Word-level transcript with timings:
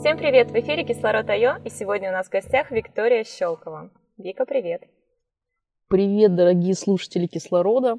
Всем 0.00 0.16
привет! 0.16 0.50
В 0.50 0.54
эфире 0.54 0.82
Кислород 0.82 1.28
Айо, 1.28 1.58
и 1.62 1.68
сегодня 1.68 2.08
у 2.08 2.12
нас 2.12 2.28
в 2.28 2.30
гостях 2.30 2.70
Виктория 2.70 3.22
Щелкова. 3.22 3.90
Вика, 4.16 4.46
привет! 4.46 4.84
Привет, 5.88 6.34
дорогие 6.34 6.72
слушатели 6.72 7.26
Кислорода! 7.26 7.98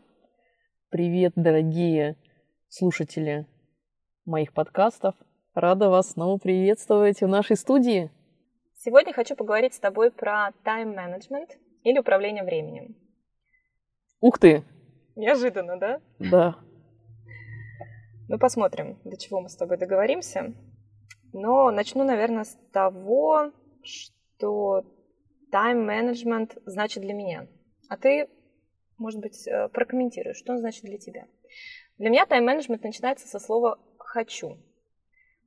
Привет, 0.90 1.34
дорогие 1.36 2.16
слушатели 2.70 3.46
моих 4.26 4.52
подкастов! 4.52 5.14
Рада 5.54 5.90
вас 5.90 6.14
снова 6.14 6.40
приветствовать 6.40 7.22
в 7.22 7.27
нашей 7.27 7.55
студии. 7.55 8.10
Сегодня 8.74 9.13
хочу 9.13 9.36
поговорить 9.36 9.76
с 9.76 9.80
тобой 9.80 10.10
про 10.10 10.54
тайм-менеджмент 10.63 11.60
или 11.84 11.99
управление 11.99 12.44
временем. 12.44 12.96
Ух 14.22 14.40
ты! 14.40 14.63
Неожиданно, 15.16 15.77
да? 15.77 16.02
Да. 16.18 16.55
Ну, 18.27 18.40
посмотрим, 18.40 18.98
до 19.04 19.16
чего 19.18 19.40
мы 19.40 19.49
с 19.49 19.55
тобой 19.55 19.77
договоримся. 19.77 20.55
Но 21.34 21.71
начну, 21.71 22.04
наверное, 22.04 22.43
с 22.43 22.57
того, 22.71 23.51
что 23.84 24.85
тайм-менеджмент 25.51 26.57
значит 26.65 27.04
для 27.04 27.13
меня. 27.13 27.48
А 27.90 27.98
ты, 27.98 28.29
может 28.98 29.20
быть, 29.20 29.48
э, 29.48 29.70
прокомментируешь, 29.70 30.38
что 30.38 30.54
он 30.54 30.60
значит 30.60 30.84
для 30.84 30.98
тебя. 30.98 31.27
Для 31.98 32.10
меня 32.10 32.26
тайм-менеджмент 32.26 32.84
начинается 32.84 33.27
со 33.27 33.40
слова 33.40 33.79
«хочу». 33.98 34.57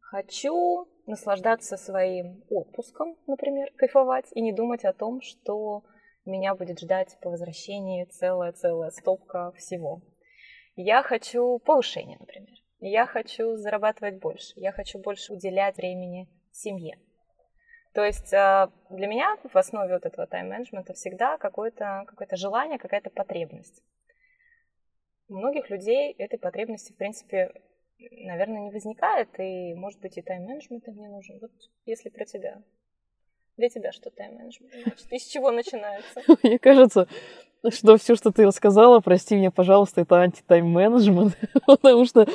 Хочу 0.00 0.86
наслаждаться 1.06 1.76
своим 1.76 2.44
отпуском, 2.48 3.16
например, 3.26 3.72
кайфовать 3.76 4.26
и 4.32 4.40
не 4.40 4.52
думать 4.52 4.84
о 4.84 4.92
том, 4.92 5.20
что 5.20 5.82
меня 6.24 6.54
будет 6.54 6.80
ждать 6.80 7.18
по 7.20 7.30
возвращении 7.30 8.04
целая-целая 8.04 8.90
стопка 8.90 9.52
всего. 9.56 10.02
Я 10.76 11.02
хочу 11.02 11.58
повышения, 11.58 12.16
например. 12.18 12.63
Я 12.86 13.06
хочу 13.06 13.56
зарабатывать 13.56 14.16
больше, 14.16 14.52
я 14.56 14.70
хочу 14.70 14.98
больше 14.98 15.32
уделять 15.32 15.78
времени 15.78 16.28
семье. 16.52 16.98
То 17.94 18.04
есть 18.04 18.30
э, 18.30 18.68
для 18.90 19.06
меня 19.06 19.38
в 19.42 19.56
основе 19.56 19.94
вот 19.94 20.04
этого 20.04 20.26
тайм-менеджмента 20.26 20.92
всегда 20.92 21.38
какое-то 21.38 22.04
какое 22.06 22.28
желание, 22.32 22.78
какая-то 22.78 23.08
потребность. 23.08 23.82
У 25.28 25.36
многих 25.36 25.70
людей 25.70 26.12
этой 26.18 26.38
потребности, 26.38 26.92
в 26.92 26.96
принципе, 26.96 27.54
наверное, 27.98 28.64
не 28.64 28.70
возникает, 28.70 29.30
и, 29.38 29.72
может 29.72 29.98
быть, 30.00 30.18
и 30.18 30.22
тайм-менеджмент 30.22 30.86
мне 30.88 31.08
нужен. 31.08 31.38
Вот 31.40 31.52
если 31.86 32.10
про 32.10 32.26
тебя. 32.26 32.60
Для 33.56 33.70
тебя 33.70 33.92
что 33.92 34.10
тайм-менеджмент 34.10 34.74
значит? 34.74 35.10
И 35.10 35.18
чего 35.20 35.50
начинается? 35.52 36.20
Мне 36.42 36.58
кажется, 36.58 37.08
что 37.70 37.96
все, 37.96 38.14
что 38.14 38.30
ты 38.30 38.44
рассказала, 38.44 39.00
прости 39.00 39.36
меня, 39.36 39.50
пожалуйста, 39.50 40.02
это 40.02 40.16
анти-тайм-менеджмент, 40.16 41.38
потому 41.66 42.04
что 42.04 42.26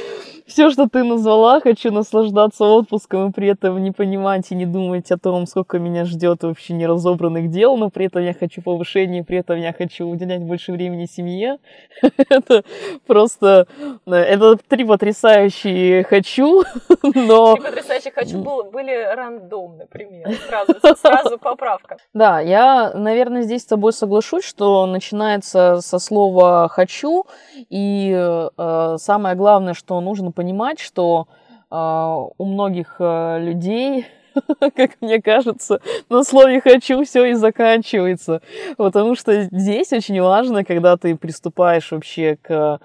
все, 0.50 0.70
что 0.72 0.90
ты 0.90 1.04
назвала, 1.04 1.62
хочу 1.62 1.92
наслаждаться 1.92 2.66
отпуском 2.66 3.30
и 3.30 3.32
при 3.32 3.48
этом 3.50 3.82
не 3.82 3.92
понимать 3.92 4.52
и 4.52 4.56
не 4.56 4.66
думать 4.66 5.12
о 5.12 5.18
том, 5.18 5.46
сколько 5.46 5.80
меня 5.80 6.06
ждет 6.06 6.44
вообще 6.44 6.74
неразобранных 6.74 7.50
дел, 7.50 7.78
но 7.78 7.90
при 7.90 8.08
этом 8.08 8.24
я 8.24 8.34
хочу 8.34 8.62
повышения, 8.62 9.24
при 9.24 9.38
этом 9.38 9.58
я 9.60 9.74
хочу 9.74 10.06
уделять 10.06 10.42
больше 10.42 10.72
времени 10.72 11.06
семье. 11.06 11.60
это 12.30 12.64
просто, 13.08 13.68
это 14.06 14.58
три 14.68 14.86
потрясающие 14.86 16.04
хочу, 16.04 16.64
но... 17.04 17.56
Три 17.56 17.64
потрясающие 17.64 18.12
хочу 18.12 18.40
были 18.40 19.16
рандомны, 19.16 19.80
например, 19.80 20.30
сразу, 20.48 20.74
сразу 20.98 21.38
поправка. 21.38 21.98
Да, 22.14 22.40
я, 22.40 22.92
наверное, 22.94 23.44
здесь 23.44 23.64
с 23.64 23.66
тобой 23.66 23.94
соглашусь, 23.94 24.44
что 24.44 24.86
начинается 24.86 25.80
со 25.82 26.00
слова 26.00 26.68
«хочу», 26.70 27.26
и 27.70 28.14
э, 28.14 28.96
самое 28.98 29.36
главное, 29.36 29.74
что 29.74 30.00
нужно 30.02 30.32
понимать, 30.40 30.80
что 30.80 31.28
э, 31.70 31.76
у 31.76 32.46
многих 32.46 32.96
э, 33.00 33.40
людей 33.42 34.06
как 34.76 34.92
мне 35.02 35.22
кажется, 35.22 35.82
на 36.10 36.24
слове 36.24 36.62
«хочу» 36.62 37.04
все 37.04 37.26
и 37.26 37.34
заканчивается. 37.34 38.42
Потому 38.78 39.16
что 39.16 39.50
здесь 39.52 39.92
очень 39.92 40.22
важно, 40.22 40.64
когда 40.64 40.96
ты 40.96 41.18
приступаешь 41.18 41.92
вообще 41.92 42.38
к 42.42 42.80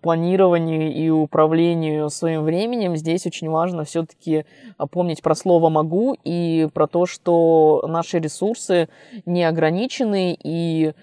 планированию 0.00 0.92
и 0.92 1.08
управлению 1.10 2.10
своим 2.10 2.42
временем, 2.42 2.96
здесь 2.96 3.26
очень 3.26 3.48
важно 3.48 3.84
все-таки 3.84 4.44
помнить 4.90 5.22
про 5.22 5.36
слово 5.36 5.68
«могу» 5.68 6.16
и 6.24 6.68
про 6.74 6.88
то, 6.88 7.06
что 7.06 7.84
наши 7.86 8.18
ресурсы 8.18 8.88
не 9.24 9.44
ограничены, 9.44 10.36
и 10.42 10.94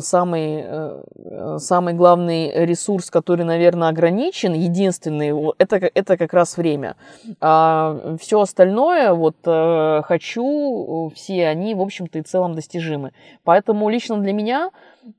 самый, 0.00 0.64
э, 0.64 1.56
самый 1.58 1.94
главный 1.94 2.64
ресурс, 2.66 3.10
который, 3.10 3.44
наверное, 3.44 3.88
ограничен, 3.88 4.54
единственный, 4.54 5.32
это, 5.58 5.76
это 5.94 6.16
как 6.16 6.32
раз 6.32 6.56
время. 6.56 6.96
А 7.40 8.16
все 8.20 8.40
остальное, 8.40 9.12
вот 9.12 9.36
э, 9.44 10.02
хочу, 10.04 11.12
все 11.14 11.46
они, 11.46 11.74
в 11.74 11.80
общем-то, 11.80 12.18
и 12.18 12.22
целом 12.22 12.54
достижимы. 12.54 13.12
Поэтому 13.44 13.88
лично 13.88 14.18
для 14.18 14.32
меня, 14.32 14.70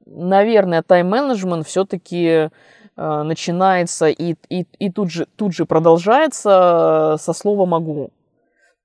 наверное, 0.06 0.82
тайм-менеджмент 0.82 1.66
все-таки 1.66 2.50
начинается 2.96 4.08
и, 4.08 4.34
и, 4.50 4.66
и 4.80 4.90
тут, 4.90 5.12
же, 5.12 5.28
тут 5.36 5.54
же 5.54 5.68
продолжается 5.68 7.16
со 7.20 7.34
слова 7.34 7.68
«могу». 7.68 8.09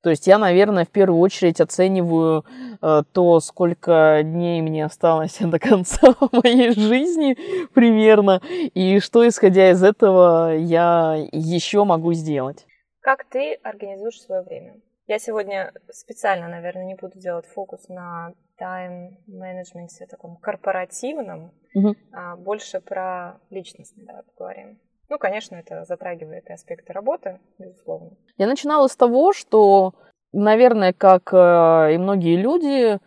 То 0.02 0.10
есть 0.10 0.26
я, 0.26 0.38
наверное, 0.38 0.84
в 0.84 0.90
первую 0.90 1.20
очередь 1.20 1.60
оцениваю 1.60 2.44
э, 2.80 3.02
то, 3.12 3.40
сколько 3.40 4.20
дней 4.24 4.60
мне 4.60 4.84
осталось 4.84 5.38
до 5.40 5.58
конца 5.58 6.14
моей 6.32 6.72
жизни 6.72 7.36
примерно, 7.72 8.40
и 8.48 8.98
что, 8.98 9.26
исходя 9.26 9.70
из 9.70 9.82
этого, 9.82 10.56
я 10.56 11.16
еще 11.30 11.84
могу 11.84 12.12
сделать. 12.14 12.66
Как 13.00 13.24
ты 13.24 13.54
организуешь 13.62 14.20
свое 14.20 14.42
время? 14.42 14.80
Я 15.06 15.18
сегодня 15.18 15.72
специально, 15.90 16.48
наверное, 16.48 16.84
не 16.84 16.94
буду 16.94 17.18
делать 17.18 17.46
фокус 17.46 17.88
на 17.88 18.32
тайм-менеджменте 18.58 20.06
таком 20.06 20.36
корпоративном, 20.36 21.52
угу. 21.74 21.94
а 22.12 22.36
больше 22.36 22.80
про 22.80 23.40
личностный, 23.50 24.04
давай 24.04 24.22
поговорим. 24.22 24.78
Ну, 25.12 25.18
конечно, 25.18 25.56
это 25.56 25.84
затрагивает 25.84 26.48
и 26.48 26.54
аспекты 26.54 26.94
работы, 26.94 27.38
безусловно. 27.58 28.12
Я 28.38 28.46
начинала 28.46 28.88
с 28.88 28.96
того, 28.96 29.34
что, 29.34 29.92
наверное, 30.32 30.94
как 30.94 31.34
э, 31.34 31.92
и 31.92 31.98
многие 31.98 32.36
люди, 32.36 32.94
э, 32.94 32.98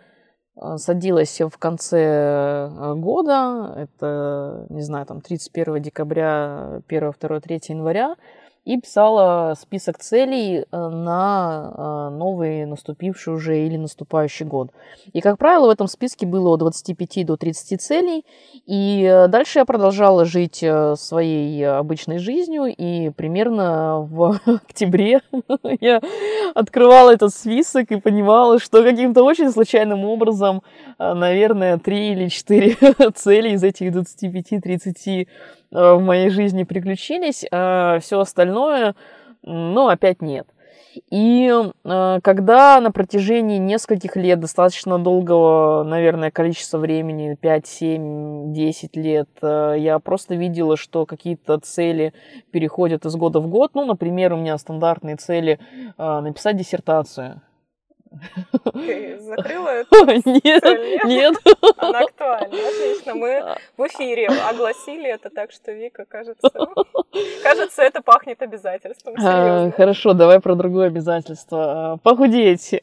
садилась 0.78 1.42
в 1.42 1.58
конце 1.58 2.70
э, 2.70 2.94
года, 2.94 3.74
это, 3.76 4.68
не 4.70 4.84
знаю, 4.84 5.08
там 5.08 5.20
31 5.20 5.82
декабря, 5.82 6.84
1, 6.88 7.14
2, 7.20 7.40
3 7.40 7.62
января, 7.70 8.18
и 8.66 8.80
писала 8.80 9.54
список 9.60 10.00
целей 10.00 10.58
э, 10.60 10.64
на 10.72 11.72
э, 11.78 12.16
новый 12.16 12.66
наступивший 12.66 13.36
уже 13.36 13.60
или 13.66 13.78
наступающий 13.78 14.46
год. 14.46 14.72
И, 15.14 15.22
как 15.22 15.38
правило, 15.38 15.68
в 15.68 15.70
этом 15.70 15.88
списке 15.88 16.26
было 16.26 16.50
от 16.50 16.60
25 16.60 17.26
до 17.28 17.38
30 17.38 17.80
целей. 17.80 18.26
И 18.66 19.04
э, 19.04 19.28
дальше 19.28 19.60
я 19.60 19.66
продолжала 19.66 20.26
жить 20.26 20.66
своей 20.96 21.68
обычной 21.68 22.18
жизнью. 22.18 22.74
И 22.76 23.12
примерно 23.12 24.02
в 24.02 24.40
октябре 24.46 25.22
я 25.80 26.02
открывала 26.56 27.12
этот 27.12 27.34
список 27.34 27.92
и 27.92 28.02
понимала, 28.02 28.58
что 28.60 28.82
каким-то 28.82 29.24
очень 29.24 29.52
случайным 29.52 30.06
образом, 30.06 30.64
наверное, 30.98 31.78
3 31.78 32.12
или 32.14 32.30
4 32.30 32.78
цели 33.16 33.50
из 33.50 33.64
этих 33.64 33.92
25-30 33.94 35.28
Э, 35.65 35.65
в 35.72 36.00
моей 36.00 36.30
жизни 36.30 36.64
приключились, 36.64 37.46
а 37.52 38.00
все 38.00 38.20
остальное, 38.20 38.96
ну, 39.44 39.88
опять 39.88 40.22
нет. 40.22 40.48
И 41.12 41.52
э, 41.84 42.20
когда 42.24 42.80
на 42.80 42.92
протяжении 42.92 43.58
нескольких 43.58 44.16
лет, 44.16 44.40
достаточно 44.40 44.98
долгого, 44.98 45.84
наверное, 45.84 46.32
количества 46.32 46.78
времени, 46.78 47.36
5, 47.40 47.68
7, 47.68 48.54
10 48.54 48.96
лет, 48.96 49.30
э, 49.42 49.76
я 49.78 50.00
просто 50.00 50.36
видела, 50.36 50.78
что 50.78 51.06
какие-то 51.06 51.60
цели 51.60 52.14
переходят 52.52 53.06
из 53.06 53.16
года 53.16 53.40
в 53.40 53.48
год. 53.48 53.72
Ну, 53.74 53.86
например, 53.86 54.34
у 54.34 54.38
меня 54.38 54.58
стандартные 54.58 55.18
цели 55.18 55.60
написать 55.98 56.58
диссертацию 56.58 57.42
Ты 58.74 59.20
закрыла 59.20 59.70
эту 59.70 60.06
Нет, 60.06 60.64
цель? 60.64 61.00
нет. 61.06 61.36
Она 61.78 62.00
актуальна. 62.00 62.48
Отлично. 62.48 63.16
Мы 63.16 63.44
в 63.78 63.88
эфире 63.88 64.28
огласили 64.28 65.10
это, 65.10 65.30
так 65.30 65.52
что 65.52 65.72
Вика, 65.72 66.06
кажется, 66.06 66.50
кажется, 67.44 67.82
это 67.84 68.02
пахнет 68.02 68.42
обязательством. 68.42 69.16
А. 69.24 69.72
Хорошо, 69.72 70.14
давай 70.14 70.40
про 70.40 70.56
другое 70.56 70.88
обязательство. 70.88 71.94
А, 71.94 71.98
Похудеть 71.98 72.82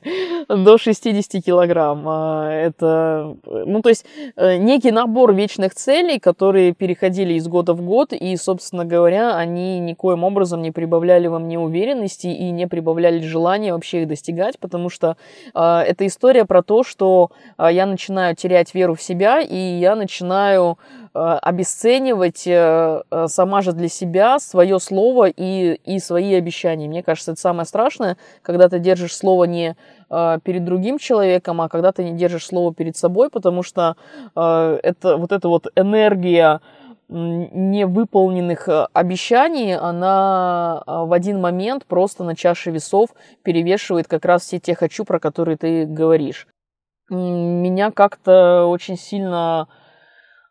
до 0.49 0.79
60 0.79 1.43
килограмм. 1.43 2.05
А, 2.06 2.50
Это, 2.50 3.37
ну, 3.44 3.82
то 3.82 3.88
есть, 3.88 4.05
э, 4.37 4.56
некий 4.56 4.90
набор 4.90 5.32
вечных 5.32 5.75
целей, 5.75 6.19
которые 6.19 6.73
переходили 6.75 7.34
из 7.34 7.46
года 7.49 7.75
в 7.75 7.82
год, 7.82 8.12
и, 8.12 8.37
собственно 8.37 8.84
говоря, 8.84 9.37
они 9.37 9.79
никоим 9.81 10.25
образом 10.25 10.62
не 10.62 10.70
прибавляли 10.70 11.26
во 11.26 11.38
мне 11.38 11.58
уверенности 11.58 12.26
и 12.26 12.50
не 12.50 12.67
прибавляли 12.67 13.20
желания 13.20 13.73
вообще 13.73 14.02
их 14.02 14.08
достигать, 14.08 14.58
потому 14.58 14.88
что 14.88 15.17
это 15.54 16.06
история 16.06 16.44
про 16.44 16.62
то, 16.62 16.82
что 16.82 17.30
а, 17.56 17.70
я 17.70 17.86
начинаю 17.86 18.34
терять 18.34 18.74
веру 18.74 18.94
в 18.94 19.02
себя, 19.02 19.40
и 19.40 19.56
я 19.56 19.94
начинаю 19.94 20.78
а, 21.14 21.38
обесценивать 21.38 22.46
э, 22.46 23.02
э, 23.10 23.26
сама 23.28 23.60
же 23.60 23.72
для 23.72 23.88
себя 23.88 24.38
свое 24.38 24.80
слово 24.80 25.28
и, 25.28 25.74
и 25.84 25.98
свои 25.98 26.34
обещания. 26.34 26.88
Мне 26.88 27.02
кажется, 27.02 27.32
это 27.32 27.40
самое 27.40 27.66
страшное, 27.66 28.16
когда 28.40 28.70
ты 28.70 28.78
держишь 28.78 29.14
слово 29.14 29.44
не 29.44 29.76
а, 30.08 30.38
перед 30.38 30.64
другим 30.64 30.98
человеком, 30.98 31.60
а 31.60 31.69
когда 31.69 31.92
ты 31.92 32.04
не 32.04 32.12
держишь 32.12 32.46
слово 32.46 32.72
перед 32.72 32.96
собой, 32.96 33.28
потому 33.28 33.62
что 33.62 33.96
а, 34.34 34.78
это 34.82 35.19
вот 35.19 35.32
эта 35.32 35.48
вот 35.48 35.66
энергия 35.76 36.62
невыполненных 37.12 38.68
э, 38.68 38.86
обещаний, 38.92 39.76
она 39.76 40.82
а, 40.86 41.04
в 41.04 41.12
один 41.12 41.40
момент 41.40 41.84
просто 41.86 42.24
на 42.24 42.34
чаше 42.34 42.70
весов 42.70 43.10
перевешивает 43.42 44.08
как 44.08 44.24
раз 44.24 44.42
все 44.42 44.58
те 44.58 44.74
«хочу», 44.74 45.04
про 45.04 45.20
которые 45.20 45.56
ты 45.56 45.84
говоришь. 45.84 46.46
Меня 47.10 47.90
как-то 47.90 48.66
очень 48.66 48.96
сильно 48.96 49.68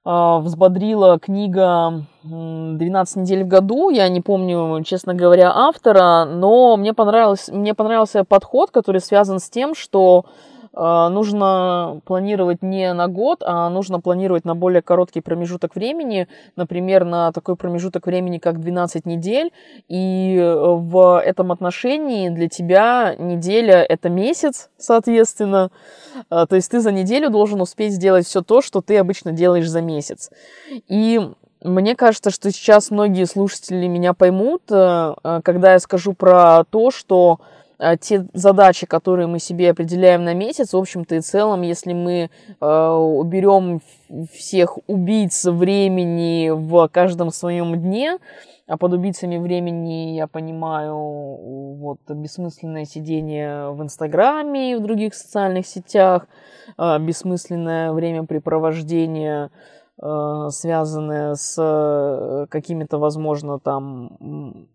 а, 0.04 0.40
взбодрила 0.40 1.20
книга 1.20 2.06
м, 2.24 2.78
«12 2.78 3.20
недель 3.20 3.44
в 3.44 3.48
году». 3.48 3.90
Я 3.90 4.08
не 4.10 4.22
помню, 4.22 4.84
честно 4.84 5.14
говоря, 5.14 5.52
автора, 5.54 6.26
но 6.26 6.78
мне, 6.78 6.94
понравилось, 6.94 7.50
мне 7.50 7.74
понравился 7.74 8.24
подход, 8.24 8.72
который 8.72 9.02
связан 9.02 9.40
с 9.40 9.50
тем, 9.50 9.74
что 9.74 10.26
нужно 10.74 12.02
планировать 12.06 12.62
не 12.62 12.94
на 12.94 13.08
год, 13.08 13.44
а 13.46 13.70
нужно 13.70 14.00
планировать 14.00 14.46
на 14.46 14.56
более 14.56 14.82
короткий 14.82 15.22
промежуток 15.22 15.76
времени, 15.76 16.28
например, 16.56 17.06
на 17.06 17.32
такой 17.32 17.56
промежуток 17.56 18.06
времени, 18.06 18.38
как 18.38 18.60
12 18.60 19.06
недель, 19.06 19.52
и 19.88 20.38
э, 20.38 20.54
в 20.54 21.22
этом 21.22 21.52
отношении 21.52 22.30
для 22.30 22.48
тебя 22.48 23.16
неделя– 23.18 23.84
это 23.90 24.10
месяц, 24.10 24.70
соответственно, 24.78 25.72
А, 26.30 26.46
то 26.46 26.56
есть 26.56 26.70
ты 26.72 26.80
за 26.80 26.92
неделю 26.92 27.30
должен 27.30 27.62
успеть 27.62 27.94
сделать 27.94 28.26
все 28.26 28.42
то, 28.42 28.62
что 28.62 28.82
ты 28.82 28.98
обычно 28.98 29.32
делаешь 29.32 29.70
за 29.70 29.82
месяц. 29.82 30.30
И 30.88 31.20
мне 31.64 31.96
кажется, 31.96 32.32
что 32.32 32.52
сейчас 32.52 32.92
многие 32.92 33.26
слушатели 33.26 33.88
меня 33.88 34.14
поймут, 34.14 34.64
э, 34.70 35.14
э, 35.24 35.42
когда 35.44 35.74
я 35.74 35.80
скажу 35.80 36.14
про 36.14 36.64
то, 36.70 36.92
что 36.92 37.40
те 38.00 38.28
задачи, 38.34 38.86
которые 38.86 39.28
мы 39.28 39.40
себе 39.40 39.72
определяем 39.72 40.24
на 40.24 40.34
месяц, 40.34 40.74
в 40.74 40.78
общем-то 40.78 41.16
и 41.16 41.22
целом, 41.22 41.64
если 41.64 41.94
мы 41.94 42.30
э, 42.60 42.90
уберем 42.90 43.80
в- 44.10 44.28
всех 44.28 44.78
убийц 44.88 45.46
времени 45.46 46.52
в 46.52 46.88
каждом 46.90 47.32
своем 47.32 47.76
дне, 47.82 48.20
а 48.68 48.78
под 48.78 48.94
убийцами 48.94 49.38
времени 49.38 50.16
я 50.16 50.28
понимаю 50.28 50.96
вот 50.96 52.00
бессмысленное 52.08 52.86
сидение 52.86 53.72
в 53.72 53.82
Инстаграме 53.82 54.72
и 54.72 54.76
в 54.76 54.82
других 54.82 55.16
социальных 55.16 55.66
сетях, 55.66 56.28
э, 56.78 57.00
бессмысленное 57.00 57.92
времяпрепровождение, 57.94 59.50
э, 60.02 60.48
связанное 60.52 61.34
с 61.34 61.56
э, 61.58 62.46
какими-то, 62.50 63.00
возможно, 63.00 63.60
там 63.60 64.68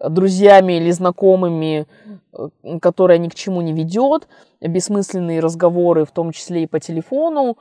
друзьями 0.00 0.74
или 0.74 0.90
знакомыми, 0.90 1.86
э, 2.32 2.78
которые 2.80 3.18
ни 3.18 3.28
к 3.28 3.34
чему 3.34 3.60
не 3.62 3.72
ведет, 3.72 4.28
бессмысленные 4.60 5.40
разговоры, 5.40 6.04
в 6.04 6.10
том 6.10 6.32
числе 6.32 6.64
и 6.64 6.66
по 6.66 6.80
телефону, 6.80 7.56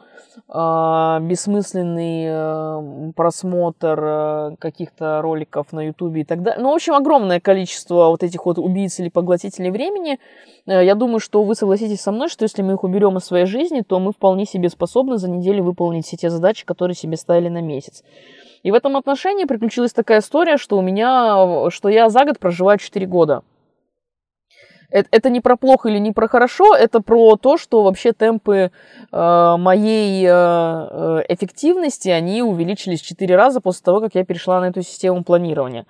а, 0.50 1.20
бессмысленный 1.20 2.26
э, 2.28 3.12
просмотр 3.16 4.00
э, 4.02 4.56
каких-то 4.60 5.22
роликов 5.22 5.72
на 5.72 5.88
Ютубе 5.88 6.22
и 6.22 6.24
так 6.24 6.42
далее. 6.42 6.62
Ну, 6.62 6.72
в 6.72 6.76
общем, 6.76 6.94
огромное 6.94 7.40
количество 7.40 8.08
вот 8.08 8.24
этих 8.24 8.46
вот 8.46 8.58
убийц 8.58 9.00
или 9.00 9.10
поглотителей 9.10 9.70
времени. 9.70 10.20
Я 10.66 10.96
думаю, 10.96 11.20
что 11.20 11.44
вы 11.44 11.56
согласитесь 11.56 12.02
со 12.02 12.12
мной, 12.12 12.28
что 12.28 12.44
если 12.44 12.62
мы 12.62 12.74
их 12.74 12.84
уберем 12.84 13.18
из 13.18 13.24
своей 13.24 13.46
жизни, 13.46 13.82
то 13.88 14.00
мы 14.00 14.12
вполне 14.12 14.46
себе 14.46 14.70
способны 14.70 15.18
за 15.18 15.30
неделю 15.30 15.64
выполнить 15.64 16.06
все 16.06 16.18
те 16.18 16.30
задачи, 16.30 16.66
которые 16.66 16.96
себе 16.96 17.16
ставили 17.16 17.48
на 17.48 17.62
месяц. 17.62 18.04
И 18.64 18.72
в 18.72 18.74
этом 18.74 18.98
отношении 18.98 19.46
приключилась 19.46 19.94
такая 19.94 20.20
история, 20.20 20.58
что 20.58 20.78
у 20.78 20.82
меня, 20.82 21.70
что 21.70 21.90
я 21.90 22.10
за 22.10 22.26
год 22.26 22.40
проживаю 22.40 22.78
4 22.78 23.06
года. 23.06 23.44
Это, 24.90 25.10
это 25.12 25.30
не 25.30 25.42
про 25.42 25.58
плохо 25.58 25.90
или 25.90 25.98
не 25.98 26.14
про 26.14 26.30
хорошо, 26.30 26.74
это 26.74 27.02
про 27.02 27.36
то, 27.36 27.58
что 27.58 27.84
вообще 27.84 28.14
темпы 28.14 28.72
э, 29.12 29.56
моей 29.60 30.26
э, 30.26 30.30
э, 30.30 31.24
эффективности, 31.28 32.08
они 32.08 32.42
увеличились 32.42 33.02
в 33.02 33.06
4 33.06 33.36
раза 33.36 33.60
после 33.60 33.84
того, 33.84 34.00
как 34.00 34.16
я 34.16 34.24
перешла 34.24 34.62
на 34.62 34.70
эту 34.70 34.82
систему 34.84 35.26
планирования. 35.26 35.86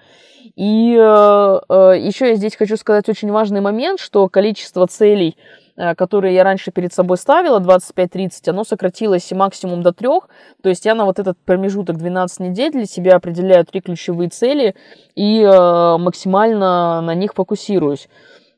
И 0.55 0.95
э, 0.99 1.59
э, 1.69 1.93
еще 1.99 2.29
я 2.29 2.35
здесь 2.35 2.55
хочу 2.55 2.75
сказать 2.75 3.07
очень 3.07 3.31
важный 3.31 3.61
момент, 3.61 3.99
что 3.99 4.27
количество 4.29 4.87
целей, 4.87 5.37
э, 5.37 5.66
которые 5.95 6.33
я 6.33 6.43
раньше 6.43 6.71
перед 6.71 6.93
собой 6.93 7.17
ставила, 7.17 7.59
25-30, 7.59 8.49
оно 8.49 8.63
сократилось 8.63 9.31
максимум 9.31 9.83
до 9.83 9.91
трех. 9.91 10.29
То 10.61 10.69
есть 10.69 10.85
я 10.85 10.95
на 10.95 11.05
вот 11.05 11.19
этот 11.19 11.37
промежуток 11.37 11.97
12 11.97 12.39
недель 12.39 12.71
для 12.71 12.85
себя 12.85 13.15
определяю 13.15 13.65
три 13.65 13.81
ключевые 13.81 14.29
цели 14.29 14.75
и 15.15 15.41
э, 15.41 15.97
максимально 15.97 17.01
на 17.01 17.13
них 17.13 17.33
фокусируюсь. 17.33 18.07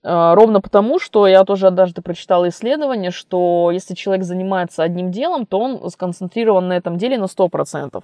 Э, 0.03 0.33
Ровно 0.33 0.61
потому, 0.61 0.99
что 0.99 1.27
я 1.27 1.43
тоже 1.43 1.67
однажды 1.67 2.01
прочитала 2.01 2.47
исследование, 2.49 3.11
что 3.11 3.69
если 3.71 3.95
человек 3.95 4.23
занимается 4.23 4.83
одним 4.83 5.11
делом, 5.11 5.45
то 5.45 5.59
он 5.59 5.89
сконцентрирован 5.89 6.67
на 6.67 6.73
этом 6.73 6.97
деле 6.97 7.17
на 7.17 7.25
100%. 7.25 8.03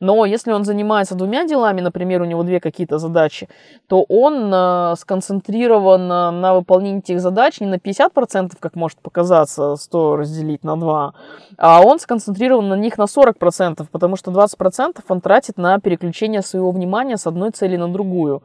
Но 0.00 0.24
если 0.24 0.52
он 0.52 0.64
занимается 0.64 1.14
двумя 1.14 1.44
делами, 1.44 1.80
например, 1.80 2.22
у 2.22 2.24
него 2.24 2.42
две 2.42 2.60
какие-то 2.60 2.98
задачи, 2.98 3.48
то 3.86 4.04
он 4.08 4.52
э, 4.52 4.94
сконцентрирован 4.98 6.08
на, 6.08 6.30
на 6.32 6.54
выполнении 6.54 6.98
этих 6.98 7.20
задач 7.20 7.60
не 7.60 7.66
на 7.66 7.76
50%, 7.76 8.52
как 8.58 8.74
может 8.74 8.98
показаться, 8.98 9.76
100 9.76 10.16
разделить 10.16 10.64
на 10.64 10.76
2, 10.76 11.12
а 11.58 11.80
он 11.82 12.00
сконцентрирован 12.00 12.68
на 12.68 12.74
них 12.74 12.98
на 12.98 13.04
40%, 13.04 13.86
потому 13.90 14.16
что 14.16 14.30
20% 14.32 15.00
он 15.08 15.20
тратит 15.20 15.58
на 15.58 15.78
переключение 15.78 16.42
своего 16.42 16.72
внимания 16.72 17.16
с 17.16 17.26
одной 17.26 17.50
цели 17.50 17.76
на 17.76 17.88
другую. 17.88 18.42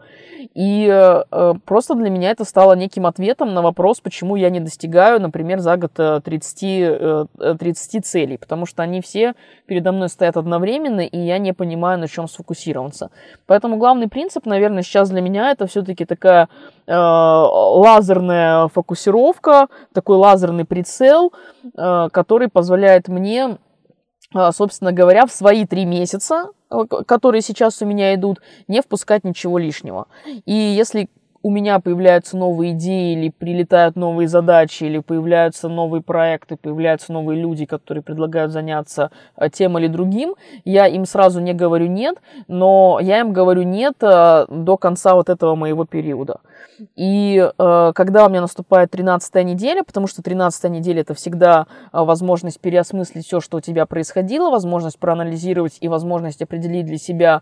И 0.54 0.88
э, 0.88 1.24
э, 1.32 1.54
просто 1.66 1.96
для 1.96 2.10
меня 2.10 2.32
это 2.32 2.46
стало 2.46 2.74
неким 2.74 2.91
ответом 3.00 3.54
на 3.54 3.62
вопрос, 3.62 4.02
почему 4.02 4.36
я 4.36 4.50
не 4.50 4.60
достигаю, 4.60 5.20
например, 5.20 5.60
за 5.60 5.78
год 5.78 5.92
э, 5.98 6.22
30, 6.24 6.64
э, 6.64 7.26
э, 7.40 7.56
30 7.60 8.06
целей, 8.06 8.38
потому 8.38 8.66
что 8.66 8.84
они 8.84 9.02
все 9.02 9.34
передо 9.66 9.92
мной 9.92 10.10
стоят 10.10 10.38
одновременно, 10.38 11.02
и 11.02 11.18
я 11.18 11.38
не 11.38 11.54
понимаю, 11.54 12.00
на 12.00 12.08
чем 12.08 12.28
сфокусироваться. 12.28 13.10
Поэтому 13.46 13.78
главный 13.78 14.08
принцип, 14.08 14.46
наверное, 14.46 14.84
сейчас 14.84 15.10
для 15.10 15.22
меня 15.22 15.52
это 15.52 15.68
все-таки 15.68 16.06
такая 16.06 16.50
э, 16.88 16.94
лазерная 16.94 18.68
фокусировка, 18.68 19.68
такой 19.94 20.18
лазерный 20.18 20.66
прицел, 20.66 21.34
э, 21.76 22.10
который 22.12 22.50
позволяет 22.50 23.08
мне 23.08 23.58
собственно 24.54 24.94
говоря, 24.94 25.26
в 25.26 25.32
свои 25.34 25.66
три 25.66 25.84
месяца, 25.84 26.52
которые 27.06 27.42
сейчас 27.42 27.82
у 27.82 27.86
меня 27.86 28.16
идут, 28.16 28.40
не 28.70 28.82
впускать 28.82 29.26
ничего 29.26 29.58
лишнего. 29.58 30.08
И 30.46 30.54
если 30.54 31.10
у 31.44 31.50
меня 31.50 31.80
появляются 31.80 32.38
новые 32.38 32.74
идеи, 32.74 33.14
или 33.14 33.30
прилетают 33.30 33.96
новые 33.96 34.28
задачи, 34.28 34.84
или 34.84 35.00
появляются 35.00 35.70
новые 35.70 36.02
проекты, 36.02 36.56
появляются 36.56 37.12
новые 37.12 37.42
люди, 37.42 37.66
которые 37.66 38.04
предлагают 38.04 38.52
заняться 38.52 39.12
э, 39.38 39.50
тем 39.50 39.78
или 39.78 39.88
другим, 39.88 40.36
я 40.66 40.88
им 40.88 41.06
сразу 41.06 41.40
не 41.40 41.54
говорю 41.54 41.88
нет, 41.88 42.18
но 42.48 43.00
я 43.02 43.20
им 43.20 43.34
говорю 43.34 43.64
нет 43.64 43.96
э, 44.02 44.46
до 44.50 44.78
конца 44.78 45.16
вот 45.16 45.30
этого 45.30 45.56
моего 45.56 45.86
периода. 45.86 46.42
И 46.96 47.38
э, 47.38 47.92
когда 47.96 48.26
у 48.26 48.30
меня 48.30 48.42
наступает 48.42 48.92
13 48.92 49.46
неделя, 49.46 49.84
потому 49.84 50.08
что 50.08 50.22
13 50.22 50.70
неделя 50.72 51.02
это 51.02 51.14
всегда 51.14 51.68
возможность 51.92 52.60
переосмыслить 52.60 53.26
все, 53.26 53.40
что 53.40 53.58
у 53.58 53.62
тебя 53.62 53.86
происходило, 53.86 54.50
возможность 54.50 55.00
проанализировать 55.00 55.78
и 55.80 55.88
возможность 55.88 56.42
определить 56.42 56.86
для 56.86 56.98
себя 56.98 57.42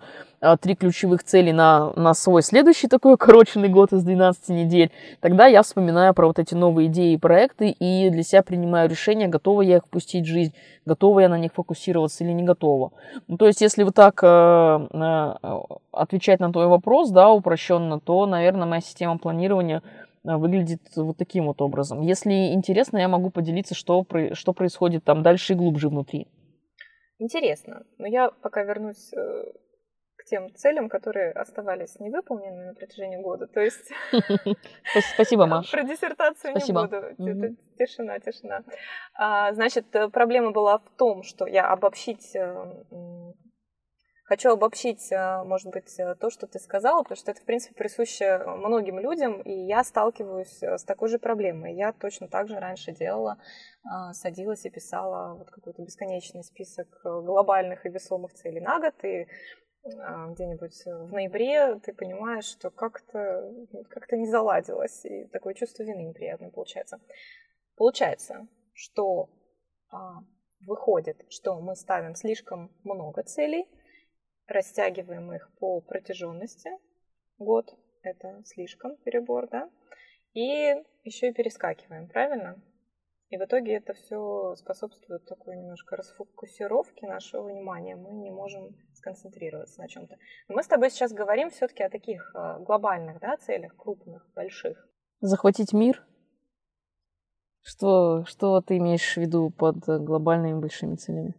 три 0.61 0.75
ключевых 0.75 1.23
цели 1.23 1.51
на, 1.51 1.91
на 1.95 2.13
свой 2.13 2.41
следующий 2.41 2.87
такой 2.87 3.15
укороченный 3.15 3.69
год 3.69 3.93
из 3.93 4.03
12 4.03 4.49
недель, 4.49 4.91
тогда 5.19 5.47
я 5.47 5.61
вспоминаю 5.63 6.13
про 6.13 6.27
вот 6.27 6.39
эти 6.39 6.53
новые 6.55 6.87
идеи 6.87 7.13
и 7.13 7.17
проекты 7.17 7.69
и 7.69 8.09
для 8.09 8.23
себя 8.23 8.43
принимаю 8.43 8.89
решение, 8.89 9.27
готова 9.27 9.61
я 9.61 9.77
их 9.77 9.87
пустить 9.87 10.25
в 10.25 10.29
жизнь, 10.29 10.53
готова 10.85 11.19
я 11.19 11.29
на 11.29 11.37
них 11.37 11.53
фокусироваться 11.53 12.23
или 12.23 12.31
не 12.31 12.43
готова. 12.43 12.91
Ну, 13.27 13.37
то 13.37 13.47
есть, 13.47 13.61
если 13.61 13.83
вот 13.83 13.95
так 13.95 14.19
э, 14.23 14.27
э, 14.27 15.59
отвечать 15.91 16.39
на 16.39 16.51
твой 16.51 16.67
вопрос, 16.67 17.11
да, 17.11 17.31
упрощенно, 17.31 17.99
то, 17.99 18.25
наверное, 18.25 18.67
моя 18.67 18.81
система 18.81 19.17
планирования 19.17 19.81
выглядит 20.23 20.81
вот 20.95 21.17
таким 21.17 21.45
вот 21.47 21.61
образом. 21.61 22.01
Если 22.01 22.53
интересно, 22.53 22.97
я 22.97 23.07
могу 23.07 23.29
поделиться, 23.29 23.73
что, 23.73 24.05
что 24.33 24.53
происходит 24.53 25.03
там 25.03 25.23
дальше 25.23 25.53
и 25.53 25.55
глубже 25.55 25.89
внутри. 25.89 26.27
Интересно. 27.19 27.83
Но 27.97 28.07
я 28.07 28.29
пока 28.41 28.63
вернусь 28.63 29.11
к 29.11 29.68
тем 30.29 30.53
целям, 30.55 30.89
которые 30.89 31.31
оставались 31.31 31.99
невыполненными 31.99 32.67
на 32.67 32.73
протяжении 32.73 33.17
года. 33.17 33.47
То 33.47 33.61
есть... 33.61 33.91
Спасибо, 35.13 35.45
Маш. 35.45 35.71
Про 35.71 35.83
диссертацию 35.83 36.53
не 36.55 36.73
буду. 36.73 37.55
Тишина, 37.77 38.19
тишина. 38.19 38.63
А, 39.13 39.53
значит, 39.53 39.85
проблема 40.11 40.51
была 40.51 40.79
в 40.79 40.89
том, 40.97 41.23
что 41.23 41.47
я 41.47 41.67
обобщить 41.67 42.35
Хочу 44.29 44.51
обобщить, 44.51 45.11
э, 45.11 45.43
может 45.43 45.71
быть, 45.71 45.99
э, 45.99 46.13
то, 46.13 46.29
что 46.29 46.45
ты 46.45 46.59
сказала, 46.59 47.01
потому 47.01 47.17
что 47.17 47.31
это, 47.31 47.41
в 47.41 47.45
принципе, 47.45 47.73
присуще 47.73 48.37
многим 48.45 48.99
людям, 48.99 49.41
и 49.41 49.51
я 49.51 49.83
сталкиваюсь 49.83 50.61
э, 50.61 50.77
с 50.77 50.83
такой 50.83 51.09
же 51.09 51.17
проблемой. 51.17 51.73
Я 51.73 51.93
точно 51.93 52.27
так 52.27 52.47
же 52.47 52.59
раньше 52.59 52.91
делала, 52.91 53.39
садилась 54.11 54.65
и 54.65 54.69
писала 54.69 55.33
вот 55.33 55.49
какой-то 55.49 55.81
бесконечный 55.81 56.43
список 56.43 56.87
глобальных 57.03 57.87
и 57.87 57.89
весомых 57.89 58.33
целей 58.33 58.61
на 58.61 58.79
год, 58.79 58.93
и 59.03 59.25
где-нибудь 59.83 60.85
в 60.85 61.13
ноябре 61.13 61.79
ты 61.79 61.93
понимаешь, 61.93 62.45
что 62.45 62.69
как-то 62.69 63.51
как 63.89 64.11
не 64.11 64.27
заладилось, 64.27 65.05
и 65.05 65.25
такое 65.25 65.53
чувство 65.53 65.83
вины 65.83 66.01
неприятное 66.01 66.49
получается. 66.49 66.99
Получается, 67.75 68.47
что 68.73 69.29
а, 69.89 70.19
выходит, 70.65 71.25
что 71.29 71.59
мы 71.59 71.75
ставим 71.75 72.15
слишком 72.15 72.71
много 72.83 73.23
целей, 73.23 73.67
растягиваем 74.47 75.31
их 75.33 75.49
по 75.59 75.81
протяженности. 75.81 76.71
Год– 77.37 77.73
это 78.03 78.41
слишком 78.45 78.97
перебор, 78.97 79.47
да? 79.47 79.69
И 80.33 80.75
еще 81.03 81.29
и 81.29 81.33
перескакиваем, 81.33 82.07
правильно? 82.07 82.61
И 83.29 83.37
в 83.37 83.43
итоге 83.43 83.75
это 83.75 83.93
все 83.93 84.55
способствует 84.55 85.23
такой 85.25 85.55
немножко 85.55 85.95
расфокусировке 85.95 87.07
нашего 87.07 87.43
внимания. 87.43 87.95
Мы 87.95 88.11
не 88.11 88.31
можем 88.31 88.75
сконцентрироваться 88.95 89.79
на 89.81 89.87
чем-то. 89.87 90.17
Но 90.47 90.55
мы 90.55 90.63
с 90.63 90.67
тобой 90.67 90.89
сейчас 90.89 91.13
говорим 91.13 91.51
все-таки 91.51 91.83
о 91.83 91.91
таких 91.91 92.31
а, 92.33 92.57
глобальных 92.57 93.19
да, 93.19 93.37
целях, 93.37 93.75
крупных, 93.75 94.27
больших. 94.33 94.89
Захватить 95.21 95.73
мир? 95.73 96.03
Что, 97.61 98.25
что 98.25 98.61
ты 98.61 98.77
имеешь 98.77 99.13
в 99.13 99.17
виду 99.17 99.51
под 99.51 99.77
глобальными 99.85 100.59
большими 100.59 100.95
целями? 100.95 101.35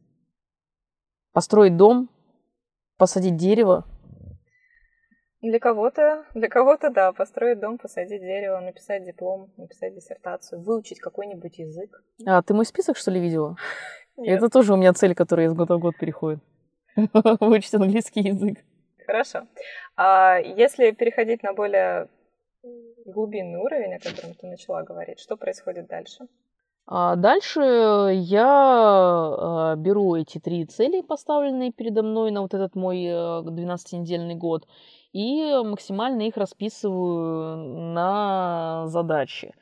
Построить 1.33 1.77
дом, 1.77 2.09
посадить 2.99 3.37
дерево? 3.37 3.85
Для 5.43 5.59
кого-то, 5.59 6.27
для 6.35 6.49
кого-то, 6.49 6.91
да, 6.91 7.13
построить 7.13 7.61
дом, 7.61 7.79
посадить 7.79 8.21
дерево, 8.21 8.61
написать 8.61 9.05
диплом, 9.05 9.51
написать 9.57 9.95
диссертацию, 9.95 10.61
выучить 10.61 11.01
какой-нибудь 11.01 11.59
язык. 11.59 12.03
А, 12.27 12.43
ты 12.43 12.53
мой 12.53 12.67
список, 12.67 12.99
что 12.99 13.11
ли, 13.11 13.21
видела? 13.21 13.57
Нет. 14.19 14.37
Это 14.37 14.51
тоже 14.51 14.75
у 14.75 14.77
меня 14.77 14.93
цель, 14.93 15.15
которая 15.15 15.47
из 15.47 15.55
года 15.55 15.77
в 15.77 15.81
год 15.81 15.97
переходит. 15.99 16.41
Выучить 17.41 17.75
английский 17.75 18.21
язык. 18.21 18.59
Хорошо. 19.07 19.47
А 19.97 20.39
если 20.39 20.91
переходить 20.91 21.43
на 21.43 21.55
более 21.55 22.09
глубинный 23.07 23.59
уровень, 23.59 23.95
о 23.95 23.99
котором 23.99 24.35
ты 24.35 24.47
начала 24.47 24.83
говорить, 24.83 25.21
что 25.21 25.37
происходит 25.37 25.89
дальше? 25.89 26.27
А 26.87 27.17
дальше 27.17 27.61
я 27.61 28.47
а, 28.47 29.77
беру 29.77 30.17
эти 30.17 30.39
три 30.39 30.67
цели, 30.67 31.03
поставленные 31.03 31.73
передо 31.73 32.03
мной 32.03 32.31
на 32.31 32.43
вот 32.43 32.53
этот 32.53 32.75
мой 32.75 33.05
12-недельный 33.05 34.35
э, 34.35 34.39
год, 34.39 34.67
и 35.13 35.55
максимально 35.65 36.23
их 36.23 36.37
расписываю 36.37 37.57
на 37.93 38.87
задачи. 38.87 39.55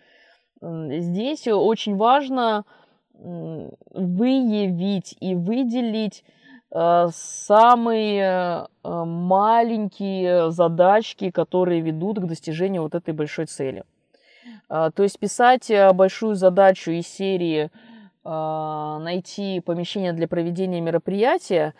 Здесь 0.61 1.47
очень 1.47 1.97
важно 1.97 2.64
выявить 3.95 5.17
и 5.21 5.35
выделить 5.35 6.25
э, 6.71 7.09
самые 7.12 8.67
э, 8.85 9.05
маленькие 9.05 10.50
задачки, 10.52 11.31
которые 11.31 11.81
ведут 11.81 12.19
к 12.21 12.26
достижению 12.26 12.83
вот 12.83 12.95
этой 12.95 13.12
большой 13.14 13.47
цели. 13.47 13.85
А, 14.69 14.90
то 14.90 15.02
есть 15.02 15.19
писать 15.19 15.71
э, 15.71 15.93
большую 15.93 16.37
задачу 16.37 16.90
из 16.93 17.07
серии 17.07 17.71
найти 18.25 19.61
помещение 19.61 20.12
для 20.12 20.28
проведения 20.28 20.83
мероприятия, 20.83 21.73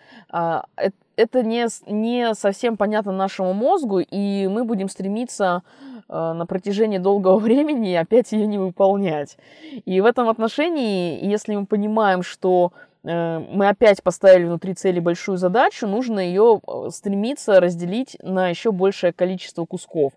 это 1.19 1.43
не, 1.43 1.67
не 1.87 2.33
совсем 2.33 2.77
понятно 2.77 3.11
нашему 3.11 3.53
мозгу, 3.53 3.99
и 3.99 4.47
мы 4.47 4.63
будем 4.63 4.89
стремиться 4.89 5.63
на 6.07 6.45
протяжении 6.47 6.97
долгого 6.97 7.37
времени 7.39 7.93
опять 7.93 8.31
ее 8.31 8.47
не 8.47 8.57
выполнять. 8.57 9.37
И 9.85 10.01
в 10.01 10.05
этом 10.05 10.27
отношении, 10.29 11.23
если 11.23 11.55
мы 11.55 11.65
понимаем, 11.65 12.23
что 12.23 12.73
э, 13.03 13.39
мы 13.39 13.67
опять 13.69 14.01
поставили 14.01 14.45
внутри 14.45 14.73
цели 14.73 14.99
большую 14.99 15.37
задачу, 15.37 15.87
нужно 15.87 16.19
ее 16.19 16.61
э, 16.65 16.89
стремиться 16.91 17.59
разделить 17.59 18.17
на 18.23 18.49
еще 18.49 18.71
большее 18.71 19.13
количество 19.13 19.65
кусков. 19.65 20.13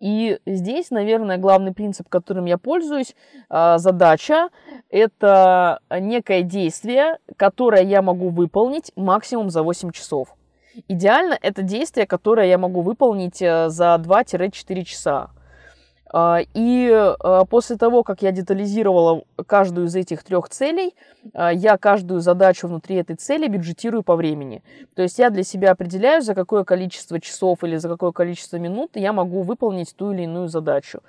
И 0.00 0.38
здесь, 0.46 0.90
наверное, 0.90 1.38
главный 1.38 1.72
принцип, 1.72 2.08
которым 2.08 2.44
я 2.46 2.58
пользуюсь, 2.58 3.14
а, 3.48 3.78
задача– 3.78 4.48
это 4.90 5.80
некое 5.90 6.42
действие, 6.42 7.18
которое 7.36 7.82
я 7.82 8.02
могу 8.02 8.28
выполнить 8.28 8.92
максимум 8.96 9.50
за 9.50 9.62
8 9.62 9.90
часов. 9.90 10.36
Идеально 10.88 11.38
это 11.40 11.62
действие, 11.62 12.06
которое 12.06 12.46
я 12.46 12.58
могу 12.58 12.80
выполнить 12.80 13.42
э, 13.42 13.68
за 13.68 13.96
2-4 14.02 14.84
часа. 14.84 15.30
А, 16.12 16.40
и 16.52 16.90
а, 16.92 17.44
после 17.46 17.76
того, 17.76 18.02
как 18.02 18.22
я 18.22 18.32
детализировала 18.32 19.24
каждую 19.46 19.86
из 19.86 19.96
этих 19.96 20.22
трех 20.22 20.48
целей, 20.50 20.94
а, 21.32 21.52
я 21.52 21.78
каждую 21.78 22.20
задачу 22.20 22.68
внутри 22.68 22.96
этой 22.96 23.16
цели 23.16 23.48
бюджетирую 23.48 24.02
по 24.02 24.14
времени. 24.14 24.62
То 24.94 25.02
есть 25.02 25.18
я 25.18 25.30
для 25.30 25.42
себя 25.42 25.70
определяю, 25.70 26.20
за 26.20 26.34
какое 26.34 26.64
количество 26.64 27.18
часов 27.18 27.64
или 27.64 27.76
за 27.76 27.88
какое 27.88 28.12
количество 28.12 28.58
минут 28.58 28.90
я 28.94 29.12
могу 29.12 29.42
выполнить 29.42 29.96
ту 29.96 30.12
или 30.12 30.24
иную 30.24 30.48
задачу. 30.48 31.00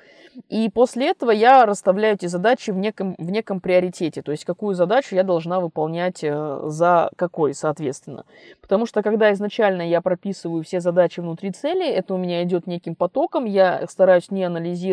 И 0.49 0.69
после 0.69 1.09
этого 1.09 1.31
я 1.31 1.65
расставляю 1.65 2.15
эти 2.15 2.25
задачи 2.25 2.71
в 2.71 2.77
неком, 2.77 3.15
в 3.17 3.29
неком 3.29 3.59
приоритете, 3.59 4.21
то 4.21 4.31
есть 4.31 4.45
какую 4.45 4.73
задачу 4.73 5.15
я 5.15 5.23
должна 5.23 5.59
выполнять 5.59 6.23
э, 6.23 6.61
за 6.65 7.11
какой, 7.17 7.53
соответственно. 7.53 8.25
Потому 8.61 8.85
что 8.85 9.03
когда 9.03 9.31
изначально 9.33 9.87
я 9.87 10.01
прописываю 10.01 10.63
все 10.63 10.79
задачи 10.79 11.19
внутри 11.19 11.51
цели, 11.51 11.87
это 11.87 12.15
у 12.15 12.17
меня 12.17 12.43
идет 12.43 12.67
неким 12.67 12.95
потоком, 12.95 13.45
я 13.45 13.85
стараюсь 13.87 14.31
не 14.31 14.43
анализировать 14.43 14.92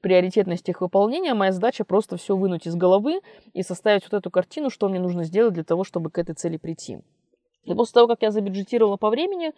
приоритетность 0.00 0.68
их 0.68 0.80
выполнения, 0.80 1.34
моя 1.34 1.52
задача 1.52 1.84
просто 1.84 2.16
все 2.16 2.36
вынуть 2.36 2.66
из 2.66 2.74
головы 2.74 3.20
и 3.52 3.62
составить 3.62 4.04
вот 4.04 4.14
эту 4.14 4.30
картину, 4.30 4.70
что 4.70 4.88
мне 4.88 4.98
нужно 4.98 5.24
сделать 5.24 5.54
для 5.54 5.64
того, 5.64 5.84
чтобы 5.84 6.10
к 6.10 6.18
этой 6.18 6.34
цели 6.34 6.56
прийти. 6.56 7.00
И 7.64 7.74
после 7.74 7.94
того, 7.94 8.08
как 8.08 8.22
я 8.22 8.30
забюджетировала 8.30 8.96
по 8.96 9.10
времени, 9.10 9.52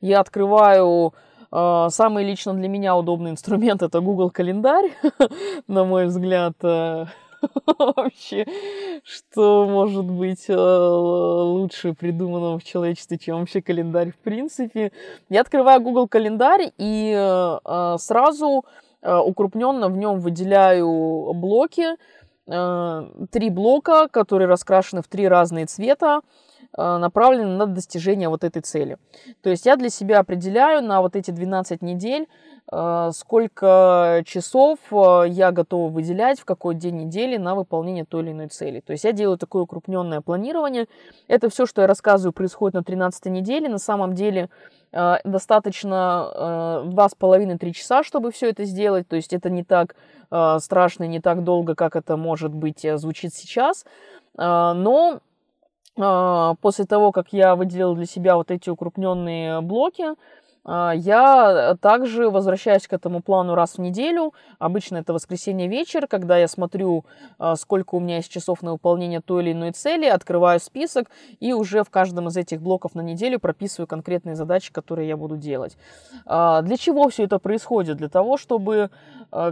я 0.00 0.20
открываю 0.20 1.14
а, 1.50 1.88
самый 1.90 2.24
лично 2.24 2.52
для 2.54 2.68
меня 2.68 2.96
удобный 2.96 3.30
инструмент 3.30 3.82
это 3.82 4.00
Google 4.00 4.30
календарь, 4.30 4.92
на 5.66 5.84
мой 5.84 6.06
взгляд. 6.06 6.54
Э, 6.62 7.06
вообще, 7.78 8.46
что 9.04 9.66
может 9.66 10.04
быть 10.04 10.46
э, 10.48 10.54
лучше 10.54 11.94
придуманного 11.94 12.58
в 12.58 12.64
человечестве, 12.64 13.18
чем 13.18 13.40
вообще 13.40 13.62
календарь 13.62 14.12
в 14.12 14.18
принципе. 14.18 14.92
Я 15.28 15.42
открываю 15.42 15.80
Google 15.80 16.08
календарь 16.08 16.72
и 16.78 17.14
э, 17.16 17.96
сразу 17.98 18.64
укрупненно 19.06 19.88
в 19.88 19.96
нем 19.96 20.20
выделяю 20.20 21.32
блоки, 21.34 21.96
три 22.46 23.50
блока, 23.50 24.08
которые 24.08 24.48
раскрашены 24.48 25.02
в 25.02 25.08
три 25.08 25.26
разные 25.28 25.66
цвета. 25.66 26.20
Э, 26.76 26.98
направлены 26.98 27.56
на 27.56 27.66
достижение 27.66 28.28
вот 28.28 28.44
этой 28.44 28.60
цели. 28.60 28.98
То 29.42 29.50
есть 29.50 29.64
я 29.66 29.76
для 29.76 29.88
себя 29.88 30.18
определяю 30.18 30.82
на 30.82 31.00
вот 31.00 31.16
эти 31.16 31.30
12 31.30 31.80
недель, 31.80 32.28
э, 32.70 33.10
сколько 33.14 34.22
часов 34.26 34.78
э, 34.90 35.24
я 35.28 35.52
готова 35.52 35.90
выделять 35.90 36.38
в 36.38 36.44
какой 36.44 36.74
день 36.74 36.96
недели 36.96 37.38
на 37.38 37.54
выполнение 37.54 38.04
той 38.04 38.24
или 38.24 38.32
иной 38.32 38.48
цели. 38.48 38.80
То 38.80 38.92
есть 38.92 39.04
я 39.04 39.12
делаю 39.12 39.38
такое 39.38 39.62
укрупненное 39.62 40.20
планирование. 40.20 40.86
Это 41.28 41.48
все, 41.48 41.64
что 41.64 41.80
я 41.80 41.86
рассказываю, 41.86 42.34
происходит 42.34 42.74
на 42.74 42.84
13 42.84 43.26
неделе. 43.26 43.70
На 43.70 43.78
самом 43.78 44.14
деле 44.14 44.50
достаточно 45.24 46.82
2,5-3 46.86 47.72
часа, 47.72 48.02
чтобы 48.02 48.30
все 48.30 48.48
это 48.48 48.64
сделать. 48.64 49.06
То 49.08 49.16
есть 49.16 49.32
это 49.32 49.50
не 49.50 49.64
так 49.64 49.94
страшно, 50.58 51.04
не 51.04 51.20
так 51.20 51.44
долго, 51.44 51.74
как 51.74 51.96
это 51.96 52.16
может 52.16 52.54
быть 52.54 52.86
звучит 52.96 53.34
сейчас. 53.34 53.84
Но 54.36 55.20
после 55.94 56.84
того, 56.84 57.12
как 57.12 57.32
я 57.32 57.54
выделила 57.54 57.94
для 57.94 58.06
себя 58.06 58.36
вот 58.36 58.50
эти 58.50 58.70
укрупненные 58.70 59.60
блоки, 59.60 60.14
я 60.66 61.76
также 61.80 62.28
возвращаюсь 62.28 62.88
к 62.88 62.92
этому 62.92 63.20
плану 63.22 63.54
раз 63.54 63.74
в 63.74 63.78
неделю. 63.78 64.34
Обычно 64.58 64.96
это 64.98 65.12
воскресенье 65.12 65.68
вечер, 65.68 66.06
когда 66.08 66.38
я 66.38 66.48
смотрю, 66.48 67.04
а, 67.38 67.56
сколько 67.56 67.94
у 67.94 68.00
меня 68.00 68.16
есть 68.16 68.30
часов 68.30 68.62
на 68.62 68.72
выполнение 68.72 69.20
той 69.20 69.44
или 69.44 69.52
иной 69.52 69.72
цели, 69.72 70.06
открываю 70.06 70.58
список 70.58 71.08
и 71.38 71.52
уже 71.52 71.84
в 71.84 71.90
каждом 71.90 72.28
из 72.28 72.36
этих 72.36 72.60
блоков 72.60 72.94
на 72.94 73.00
неделю 73.00 73.38
прописываю 73.38 73.86
конкретные 73.86 74.34
задачи, 74.34 74.72
которые 74.72 75.08
я 75.08 75.16
буду 75.16 75.36
делать. 75.36 75.76
А, 76.24 76.62
для 76.62 76.76
чего 76.76 77.08
все 77.08 77.24
это 77.24 77.38
происходит? 77.38 77.96
Для 77.98 78.08
того, 78.08 78.36
чтобы 78.36 78.90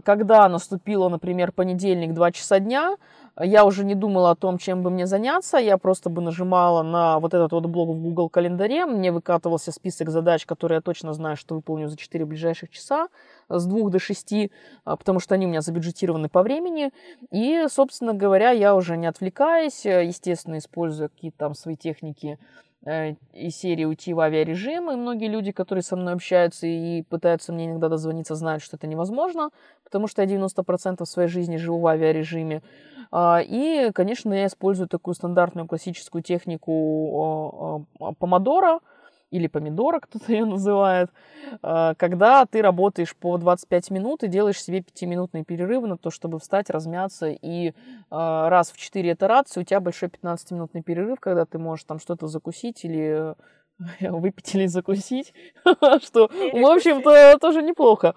когда 0.05 0.49
наступило, 0.49 1.09
например, 1.09 1.51
понедельник, 1.51 2.15
2 2.15 2.33
часа 2.33 2.61
дня, 2.61 2.97
я 3.41 3.65
уже 3.65 3.85
не 3.85 3.95
думала 3.95 4.31
о 4.31 4.37
том, 4.37 4.59
чем 4.59 4.83
бы 4.83 4.91
мне 4.91 5.07
заняться, 5.07 5.59
я 5.59 5.77
просто 5.77 6.09
бы 6.11 6.23
нажимала 6.23 6.83
на 6.83 7.19
вот 7.19 7.35
этот 7.35 7.53
вот 7.53 7.67
блок 7.67 7.91
в 7.91 8.01
Google 8.01 8.29
календаре, 8.29 8.87
мне 8.87 9.11
выкатывался 9.11 9.73
список 9.73 10.11
задач, 10.11 10.47
которые 10.47 10.77
я 10.77 10.83
точно 10.83 11.13
знаю, 11.13 11.37
что 11.37 11.55
выполню 11.55 11.89
за 11.89 11.97
4 11.97 12.25
ближайших 12.25 12.71
часа, 12.71 13.09
с 13.49 13.67
2 13.67 13.91
до 13.91 13.99
6, 13.99 14.51
а, 14.85 14.97
потому 14.97 15.21
что 15.21 15.35
они 15.35 15.47
у 15.47 15.49
меня 15.49 15.63
забюджетированы 15.63 16.29
по 16.29 16.43
времени, 16.43 16.91
и, 17.31 17.67
собственно 17.69 18.15
говоря, 18.15 18.51
я 18.51 18.75
уже 18.77 18.97
не 18.97 19.07
отвлекаясь, 19.07 19.85
естественно, 19.85 20.59
используя 20.59 21.09
какие-то 21.09 21.39
там 21.39 21.55
свои 21.55 21.77
техники, 21.77 22.39
э, 22.39 22.45
из 22.85 23.57
серии 23.57 23.85
уйти 23.85 24.13
в 24.13 24.21
авиарежим, 24.21 24.91
и 24.91 24.97
многие 24.97 25.29
люди, 25.29 25.53
которые 25.53 25.83
со 25.83 25.97
мной 25.97 26.15
общаются 26.15 26.67
и 26.67 27.03
пытаются 27.03 27.53
мне 27.53 27.67
иногда 27.67 27.89
дозвониться, 27.89 28.35
знают, 28.35 28.63
что 28.63 28.77
это 28.77 28.87
невозможно, 28.87 29.51
потому 29.85 30.07
что 30.07 30.23
я 30.23 30.29
90% 30.29 31.05
своей 31.07 31.29
жизни 31.29 31.57
живу 31.57 31.81
в 31.81 31.87
авиарежиме. 31.87 32.63
А, 33.11 33.41
и, 33.43 33.91
конечно, 33.93 34.35
я 34.35 34.47
использую 34.47 34.89
такую 34.89 35.15
стандартную 35.15 35.67
классическую 35.67 36.23
технику 36.23 37.87
помодора, 38.19 38.81
или 39.35 39.49
помидора, 39.49 39.99
кто-то 39.99 40.33
ее 40.33 40.45
называет, 40.45 41.11
а, 41.63 41.95
когда 41.97 42.47
ты 42.47 42.63
работаешь 42.63 43.17
по 43.17 43.37
25 43.37 43.91
минут 43.91 44.23
и 44.23 44.29
делаешь 44.29 44.63
себе 44.63 44.79
5-минутные 44.79 45.45
перерывы 45.45 45.89
на 45.89 45.97
то, 45.97 46.11
чтобы 46.11 46.39
встать, 46.39 46.71
размяться, 46.71 47.29
и 47.29 47.75
а, 48.11 48.49
раз 48.49 48.71
в 48.71 48.77
4 48.77 49.13
итерации 49.13 49.61
у 49.61 49.65
тебя 49.65 49.81
большой 49.81 50.09
15-минутный 50.09 50.83
перерыв, 50.83 51.19
когда 51.19 51.45
ты 51.45 51.59
можешь 51.59 51.85
там 51.85 51.99
что-то 51.99 52.29
закусить 52.29 52.85
или 52.85 53.35
выпить 54.01 54.55
или 54.55 54.67
закусить, 54.67 55.35
что, 56.03 56.29
в 56.29 56.67
общем-то, 56.67 57.39
тоже 57.41 57.63
неплохо. 57.63 58.15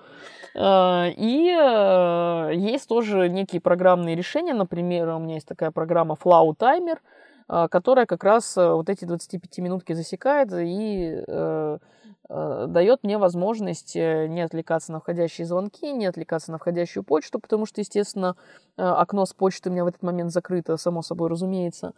А, 0.56 1.08
и 1.16 1.50
э, 1.50 2.56
есть 2.56 2.88
тоже 2.88 3.28
некие 3.28 3.60
программные 3.60 4.16
решения. 4.16 4.54
Например, 4.54 5.10
у 5.10 5.20
меня 5.20 5.36
есть 5.36 5.48
такая 5.48 5.72
программа 5.72 6.16
Flow 6.16 6.56
Timer, 6.56 6.98
которая 7.48 8.06
как 8.06 8.24
раз 8.24 8.58
э, 8.58 8.72
вот 8.72 8.89
эти 8.89 9.06
25 9.06 9.58
минутки 9.60 9.94
засекает 9.94 10.51
и 10.54 11.24
э, 11.27 11.77
дает 12.30 13.04
мне 13.04 13.18
возможность 13.18 13.96
не 13.96 14.42
отвлекаться 14.42 14.92
на 14.92 15.00
входящие 15.00 15.48
звонки, 15.48 15.94
не 15.94 16.08
отвлекаться 16.08 16.51
на 16.51 16.58
входящую 16.58 17.06
почту, 17.06 17.39
потому 17.39 17.66
что, 17.66 17.80
естественно, 17.80 18.36
окно 18.75 19.25
с 19.25 19.34
почты 19.34 19.70
у 19.70 19.72
меня 19.72 19.86
в 19.86 19.88
этот 19.88 20.04
момент 20.04 20.34
закрыто, 20.34 20.75
само 20.75 21.01
собой 21.01 21.30
разумеется. 21.30 21.94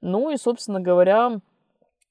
Ну 0.00 0.30
и, 0.30 0.36
собственно 0.36 0.80
говоря, 0.80 1.40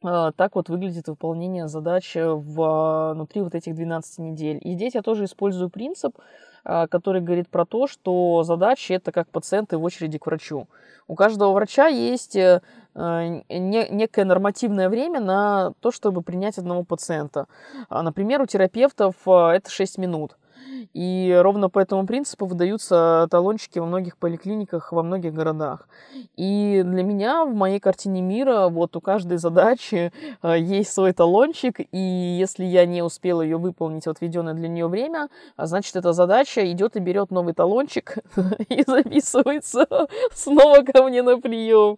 а, 0.04 0.32
так 0.32 0.56
вот 0.56 0.70
выглядит 0.70 1.08
выполнение 1.08 1.68
задач 1.68 2.16
внутри 2.16 3.42
вот 3.42 3.56
этих 3.56 3.76
12 3.76 4.20
недель. 4.20 4.58
И 4.62 4.74
здесь 4.74 4.96
я 4.96 5.02
тоже 5.02 5.26
использую 5.26 5.70
принцип, 5.70 6.18
а, 6.18 6.24
который 6.64 7.22
говорит 7.22 7.50
про 7.50 7.66
то, 7.66 7.88
что 7.88 8.44
задачи 8.44 8.94
это 8.94 9.12
как 9.12 9.30
пациенты 9.30 9.78
в 9.78 9.84
очереди 9.84 10.18
к 10.18 10.26
врачу. 10.26 10.68
У 11.08 11.16
каждого 11.16 11.54
врача 11.54 11.88
есть 11.88 12.36
э, 12.36 12.62
некое 12.94 14.26
нормативное 14.26 14.90
время 14.90 15.20
на 15.20 15.74
то, 15.80 15.92
чтобы 15.92 16.22
принять 16.22 16.58
одного 16.58 16.84
пациента. 16.84 17.48
А, 17.90 18.04
например, 18.04 18.42
у 18.42 18.46
терапевтов 18.46 19.16
это 19.26 19.70
6 19.70 19.98
минут. 19.98 20.38
И 20.94 21.38
ровно 21.42 21.70
по 21.70 21.80
этому 21.80 22.06
принципу 22.06 22.46
выдаются 22.46 23.28
талончики 23.30 23.80
во 23.80 23.86
многих 23.86 24.18
поликлиниках, 24.18 24.92
во 24.92 25.04
многих 25.04 25.34
городах. 25.34 25.88
И 26.36 26.82
для 26.86 27.04
меня 27.04 27.46
в 27.46 27.54
моей 27.54 27.80
картине 27.80 28.22
мира 28.22 28.68
вот 28.68 28.96
у 28.96 29.02
каждой 29.02 29.38
задачи 29.38 30.12
э, 30.42 30.60
есть 30.60 30.94
свой 30.94 31.14
талончик, 31.14 31.80
и 31.80 31.98
если 32.40 32.66
я 32.66 32.86
не 32.86 33.02
успела 33.04 33.42
ее 33.42 33.58
выполнить 33.58 34.06
в 34.06 34.10
отведенное 34.10 34.54
для 34.54 34.68
нее 34.68 34.88
время, 34.88 35.30
а 35.56 35.66
значит, 35.68 35.96
эта 35.96 36.14
задача 36.14 36.70
идет 36.72 36.96
и 36.96 37.00
берет 37.00 37.32
новый 37.32 37.54
талончик 37.54 38.18
и 38.70 38.84
записывается 38.86 39.88
снова 40.34 40.82
ко 40.84 41.04
мне 41.04 41.22
на 41.22 41.38
прием. 41.40 41.98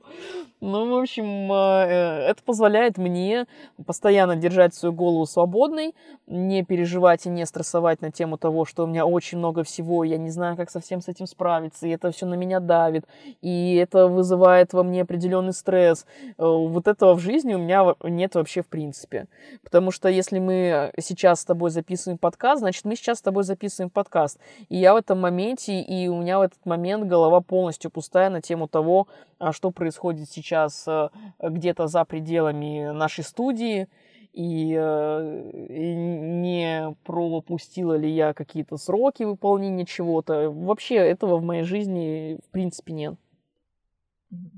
Ну, 0.65 0.89
в 0.89 1.01
общем, 1.01 1.51
э, 1.51 2.29
это 2.29 2.41
позволяет 2.41 2.98
мне 2.98 3.48
постоянно 3.86 4.38
держать 4.38 4.74
свою 4.74 4.93
голову 4.93 5.25
свободной, 5.25 5.93
не 6.25 6.63
переживать 6.63 7.25
и 7.25 7.29
не 7.29 7.46
стрессовать 7.46 8.01
на 8.01 8.12
тему 8.12 8.38
того, 8.38 8.52
что 8.65 8.83
у 8.83 8.88
меня 8.88 9.05
очень 9.05 9.38
много 9.38 9.63
всего, 9.63 10.04
я 10.04 10.17
не 10.17 10.30
знаю, 10.30 10.56
как 10.56 10.69
совсем 10.69 11.01
с 11.01 11.08
этим 11.08 11.27
справиться, 11.27 11.88
и 11.88 11.91
это 11.91 12.12
все 12.12 12.25
на 12.25 12.36
меня 12.36 12.60
давит, 12.60 13.06
и 13.41 13.75
это 13.75 14.08
вызывает 14.08 14.73
во 14.73 14.84
мне 14.84 15.01
определенный 15.01 15.54
стресс. 15.54 16.06
Э, 16.23 16.34
вот 16.38 16.88
этого 16.88 17.15
в 17.15 17.19
жизни 17.19 17.54
у 17.54 17.60
меня 17.60 17.95
нет 18.04 18.36
вообще 18.36 18.62
в 18.62 18.67
принципе. 18.67 19.27
Потому 19.63 19.91
что 19.91 20.10
если 20.10 20.39
мы 20.39 20.91
сейчас 20.99 21.41
с 21.41 21.45
тобой 21.45 21.69
записываем 21.69 22.17
подкаст, 22.17 22.60
значит, 22.60 22.86
мы 22.86 22.95
сейчас 22.95 23.19
с 23.19 23.21
тобой 23.21 23.43
записываем 23.43 23.89
подкаст. 23.89 24.39
И 24.69 24.77
я 24.77 24.93
в 24.93 24.97
этом 24.97 25.19
моменте, 25.19 25.82
и 25.82 26.08
у 26.08 26.21
меня 26.21 26.39
в 26.39 26.43
этот 26.43 26.65
момент 26.65 27.06
голова 27.06 27.41
полностью 27.41 27.91
пустая 27.91 28.30
на 28.30 28.41
тему 28.41 28.67
того, 28.67 29.08
а 29.39 29.51
что 29.51 29.71
происходит 29.71 30.30
сейчас 30.30 30.86
э, 30.88 31.10
где-то 31.41 31.88
за 31.88 32.06
пределами 32.06 32.91
нашей 32.91 33.23
студии, 33.23 33.88
и, 34.34 34.76
э, 34.76 35.52
и 35.69 35.96
не 35.96 36.96
пропустила 37.06 37.96
ли 37.96 38.10
я 38.10 38.34
какие-то 38.34 38.78
сроки 38.78 39.24
выполнения 39.24 39.86
чего-то. 39.86 40.50
Вообще 40.50 40.96
этого 40.96 41.38
в 41.38 41.43
моей 41.43 41.63
жизни 41.63 42.39
в 42.48 42.52
принципе 42.52 42.93
нет. 42.93 43.15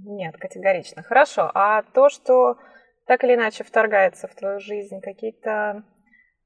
Нет, 0.05 0.37
категорично. 0.37 1.03
Хорошо. 1.03 1.51
А 1.53 1.83
то, 1.83 2.09
что 2.09 2.57
так 3.05 3.23
или 3.25 3.35
иначе 3.35 3.65
вторгается 3.65 4.27
в 4.29 4.35
твою 4.35 4.61
жизнь, 4.61 5.01
какие-то 5.01 5.83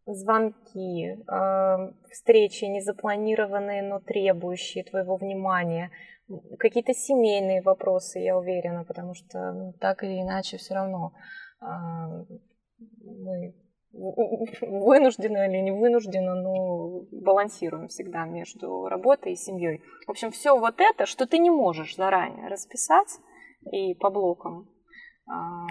звонки, 0.07 1.09
э, 1.09 1.91
встречи 2.09 2.65
незапланированные, 2.65 3.83
но 3.83 3.99
требующие 3.99 4.83
твоего 4.83 5.17
внимания, 5.17 5.91
какие-то 6.57 6.93
семейные 6.95 7.61
вопросы, 7.61 8.17
я 8.17 8.35
уверена, 8.35 8.85
потому 8.85 9.13
что 9.13 9.51
ну, 9.51 9.73
так 9.79 10.03
или 10.03 10.19
иначе 10.19 10.57
все 10.57 10.73
равно 10.73 11.13
мы 11.61 12.25
вынужденно 14.61 15.47
или 15.47 15.61
не 15.61 15.71
вынужденно, 15.71 16.35
но 16.35 17.05
балансируем 17.11 17.87
всегда 17.87 18.25
между 18.25 18.87
работой 18.87 19.33
и 19.33 19.35
семьей. 19.35 19.81
В 20.07 20.11
общем, 20.11 20.31
все 20.31 20.57
вот 20.57 20.75
это, 20.79 21.05
что 21.05 21.25
ты 21.25 21.37
не 21.37 21.49
можешь 21.49 21.95
заранее 21.95 22.47
расписать 22.47 23.19
и 23.71 23.93
по 23.93 24.09
блокам 24.09 24.69
а, 25.27 25.67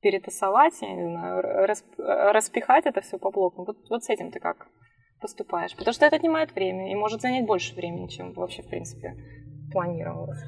перетасовать, 0.00 0.80
я 0.82 0.94
не 0.94 1.04
знаю, 1.04 1.66
распихать 2.32 2.86
это 2.86 3.00
все 3.00 3.18
по 3.18 3.30
блокам. 3.30 3.64
Вот, 3.64 3.78
вот 3.88 4.04
с 4.04 4.10
этим 4.10 4.30
ты 4.30 4.38
как 4.38 4.68
поступаешь? 5.20 5.74
Потому 5.76 5.94
что 5.94 6.04
это 6.04 6.16
отнимает 6.16 6.54
время 6.54 6.92
и 6.92 6.94
может 6.94 7.22
занять 7.22 7.46
больше 7.46 7.74
времени, 7.74 8.08
чем 8.08 8.32
вообще, 8.34 8.62
в 8.62 8.68
принципе, 8.68 9.16
планировалось. 9.72 10.42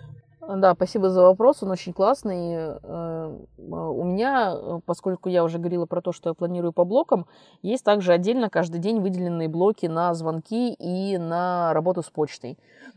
Да, 0.57 0.73
спасибо 0.73 1.11
за 1.11 1.21
вопрос, 1.23 1.63
он 1.63 1.73
очень 1.73 1.93
классный. 1.93 2.55
Э, 2.83 3.39
у 3.59 4.05
меня, 4.05 4.81
поскольку 4.87 5.29
я 5.29 5.45
уже 5.45 5.59
говорила 5.59 5.85
про 5.85 6.01
то, 6.01 6.11
что 6.11 6.31
я 6.31 6.35
планирую 6.35 6.73
по 6.73 6.85
блокам, 6.85 7.27
есть 7.61 7.85
также 7.85 8.15
отдельно 8.15 8.49
каждый 8.49 8.81
день 8.81 9.01
выделенные 9.01 9.49
блоки 9.49 9.85
на 9.85 10.15
звонки 10.15 10.73
и 10.73 11.19
на 11.19 11.75
работу 11.75 12.03
с 12.03 12.09
почтой. 12.09 12.57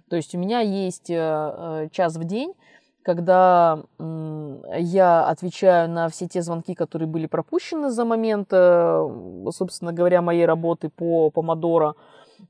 То 0.10 0.16
есть 0.16 0.34
у 0.34 0.38
меня 0.38 0.62
есть 0.62 1.10
э, 1.10 1.16
э, 1.18 1.90
час 1.92 2.16
в 2.16 2.24
день, 2.24 2.54
когда 3.04 3.84
я 3.98 5.26
отвечаю 5.26 5.90
на 5.90 6.08
все 6.08 6.28
те 6.28 6.44
звонки, 6.44 6.76
которые 6.76 7.08
были 7.10 7.26
пропущены 7.26 7.90
за 7.90 8.06
момент, 8.06 8.52
собственно 8.52 9.92
говоря, 9.92 10.22
моей 10.22 10.46
работы 10.46 10.90
по 10.90 11.32
Помодоро, 11.32 11.96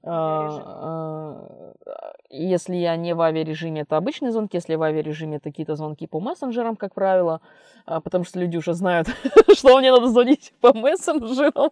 а, 0.04 1.48
а, 1.86 2.14
если 2.32 2.76
я 2.76 2.96
не 2.96 3.14
в 3.14 3.22
авиарежиме, 3.22 3.82
это 3.82 3.98
обычные 3.98 4.32
звонки. 4.32 4.58
Если 4.58 4.76
в 4.76 4.84
авиарежиме, 4.84 5.38
это 5.38 5.50
какие-то 5.50 5.76
звонки 5.76 6.08
по 6.08 6.20
мессенджерам, 6.20 6.76
как 6.76 6.94
правило. 6.94 7.42
А, 7.86 8.00
потому 8.00 8.24
что 8.24 8.40
люди 8.40 8.58
уже 8.58 8.74
знают, 8.74 9.08
что 9.54 9.78
мне 9.78 9.92
надо 9.92 10.08
звонить 10.08 10.54
по 10.62 10.74
мессенджерам. 10.74 11.72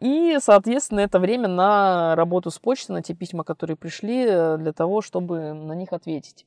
И, 0.00 0.38
соответственно, 0.40 1.00
это 1.00 1.18
время 1.18 1.48
на 1.48 2.14
работу 2.16 2.50
с 2.50 2.58
почтой, 2.58 2.94
на 2.94 3.02
те 3.02 3.14
письма, 3.14 3.44
которые 3.44 3.76
пришли, 3.76 4.24
э, 4.26 4.56
для 4.58 4.72
того, 4.72 5.00
чтобы 5.00 5.52
на 5.52 5.72
них 5.72 5.92
ответить. 5.92 6.46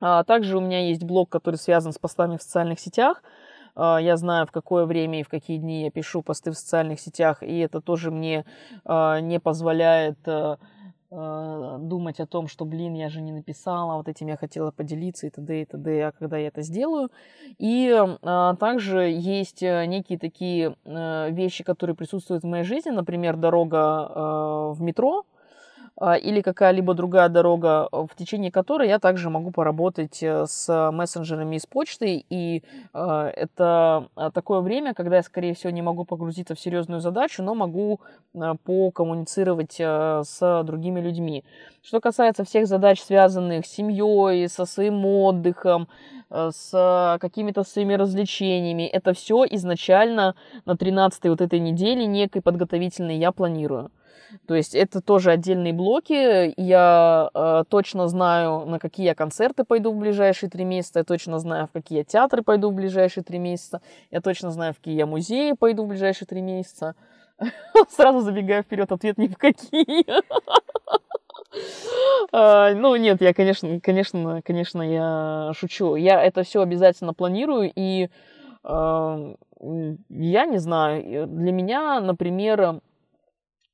Также 0.00 0.56
у 0.56 0.60
меня 0.60 0.86
есть 0.88 1.04
блог, 1.04 1.28
который 1.28 1.56
связан 1.56 1.92
с 1.92 1.98
постами 1.98 2.38
в 2.38 2.42
социальных 2.42 2.80
сетях. 2.80 3.22
А, 3.74 3.98
я 3.98 4.16
знаю, 4.16 4.46
в 4.46 4.52
какое 4.52 4.84
время 4.84 5.20
и 5.20 5.22
в 5.22 5.28
какие 5.28 5.58
дни 5.58 5.84
я 5.84 5.90
пишу 5.90 6.22
посты 6.22 6.50
в 6.50 6.54
социальных 6.54 7.00
сетях, 7.00 7.42
и 7.42 7.58
это 7.58 7.80
тоже 7.80 8.10
мне 8.10 8.44
а, 8.84 9.20
не 9.20 9.40
позволяет 9.40 10.18
а, 10.26 10.54
э, 10.54 10.79
думать 11.10 12.20
о 12.20 12.26
том, 12.26 12.46
что, 12.46 12.64
блин, 12.64 12.94
я 12.94 13.08
же 13.08 13.20
не 13.20 13.32
написала, 13.32 13.96
вот 13.96 14.08
этим 14.08 14.28
я 14.28 14.36
хотела 14.36 14.70
поделиться 14.70 15.26
и 15.26 15.30
т.д. 15.30 15.62
и 15.62 15.64
т.д., 15.64 16.06
а 16.06 16.12
когда 16.12 16.36
я 16.38 16.48
это 16.48 16.62
сделаю. 16.62 17.10
И 17.58 17.88
э, 17.90 18.54
также 18.58 19.10
есть 19.10 19.62
э, 19.62 19.86
некие 19.86 20.18
такие 20.18 20.76
э, 20.84 21.30
вещи, 21.30 21.64
которые 21.64 21.96
присутствуют 21.96 22.44
в 22.44 22.46
моей 22.46 22.64
жизни, 22.64 22.90
например, 22.90 23.36
дорога 23.36 23.76
э, 23.76 24.72
в 24.74 24.82
метро, 24.82 25.24
а, 25.24 25.39
или 26.00 26.40
какая-либо 26.40 26.94
другая 26.94 27.28
дорога, 27.28 27.88
в 27.92 28.10
течение 28.16 28.50
которой 28.50 28.88
я 28.88 28.98
также 28.98 29.28
могу 29.28 29.50
поработать 29.50 30.22
э, 30.22 30.46
с 30.46 30.90
мессенджерами 30.90 31.56
из 31.56 31.66
почты. 31.66 32.24
И 32.30 32.62
а, 32.94 33.28
это 33.28 34.08
а, 34.16 34.30
такое 34.30 34.60
время, 34.60 34.94
когда 34.94 35.16
я, 35.16 35.22
скорее 35.22 35.54
всего, 35.54 35.70
не 35.70 35.82
могу 35.82 36.04
погрузиться 36.04 36.54
в 36.54 36.60
серьезную 36.60 37.00
задачу, 37.00 37.42
но 37.42 37.54
могу 37.54 38.00
покоммуницировать 38.64 39.80
с 39.80 40.62
другими 40.64 41.00
людьми. 41.00 41.44
Что 41.82 42.00
касается 42.00 42.44
всех 42.44 42.66
задач, 42.66 43.02
связанных 43.02 43.66
с 43.66 43.70
семьей, 43.70 44.48
со 44.48 44.66
своим 44.66 45.04
отдыхом, 45.04 45.88
с 46.30 47.18
какими-то 47.20 47.64
своими 47.64 47.94
развлечениями. 47.94 48.84
Это 48.84 49.14
все 49.14 49.44
изначально 49.50 50.36
на 50.64 50.76
13 50.76 51.24
вот 51.24 51.40
этой 51.40 51.58
неделе 51.58 52.06
некой 52.06 52.40
подготовительной 52.40 53.16
я 53.16 53.32
планирую. 53.32 53.90
То 54.46 54.54
есть 54.54 54.74
это 54.74 55.00
тоже 55.00 55.30
отдельные 55.30 55.72
блоки. 55.72 56.54
Я 56.56 57.30
э, 57.34 57.64
точно 57.68 58.08
знаю, 58.08 58.64
на 58.66 58.78
какие 58.78 59.06
я 59.06 59.14
концерты 59.14 59.64
пойду 59.64 59.92
в 59.92 59.96
ближайшие 59.96 60.50
три 60.50 60.64
месяца. 60.64 61.00
Я 61.00 61.04
точно 61.04 61.38
знаю, 61.38 61.66
в 61.66 61.72
какие 61.72 61.98
я 61.98 62.04
театры 62.04 62.42
пойду 62.42 62.70
в 62.70 62.74
ближайшие 62.74 63.24
три 63.24 63.38
месяца. 63.38 63.80
Я 64.10 64.20
точно 64.20 64.50
знаю, 64.50 64.74
в 64.74 64.78
какие 64.78 64.96
я 64.96 65.06
музеи 65.06 65.52
пойду 65.52 65.84
в 65.84 65.88
ближайшие 65.88 66.26
три 66.26 66.40
месяца. 66.40 66.94
Сразу 67.90 68.20
забегаю 68.20 68.62
вперед, 68.62 68.90
ответ 68.92 69.18
ни 69.18 69.26
в 69.28 69.36
какие. 69.36 70.04
А, 72.32 72.72
ну, 72.74 72.94
нет, 72.94 73.20
я, 73.20 73.34
конечно, 73.34 73.80
конечно, 73.80 74.40
конечно, 74.42 74.82
я 74.82 75.50
шучу. 75.52 75.96
Я 75.96 76.22
это 76.22 76.44
все 76.44 76.62
обязательно 76.62 77.12
планирую, 77.12 77.72
и 77.74 78.08
я 78.62 80.46
не 80.46 80.58
знаю, 80.58 81.26
для 81.26 81.52
меня, 81.52 82.00
например, 82.00 82.80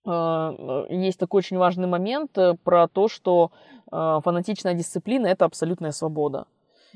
есть 0.06 1.18
такой 1.18 1.38
очень 1.38 1.58
важный 1.58 1.88
момент 1.88 2.38
э, 2.38 2.54
про 2.62 2.86
то, 2.88 3.08
что 3.08 3.50
а, 3.90 4.20
фанатичная 4.20 4.74
дисциплина– 4.74 5.26
это 5.28 5.44
абсолютная 5.44 5.92
свобода. 5.92 6.46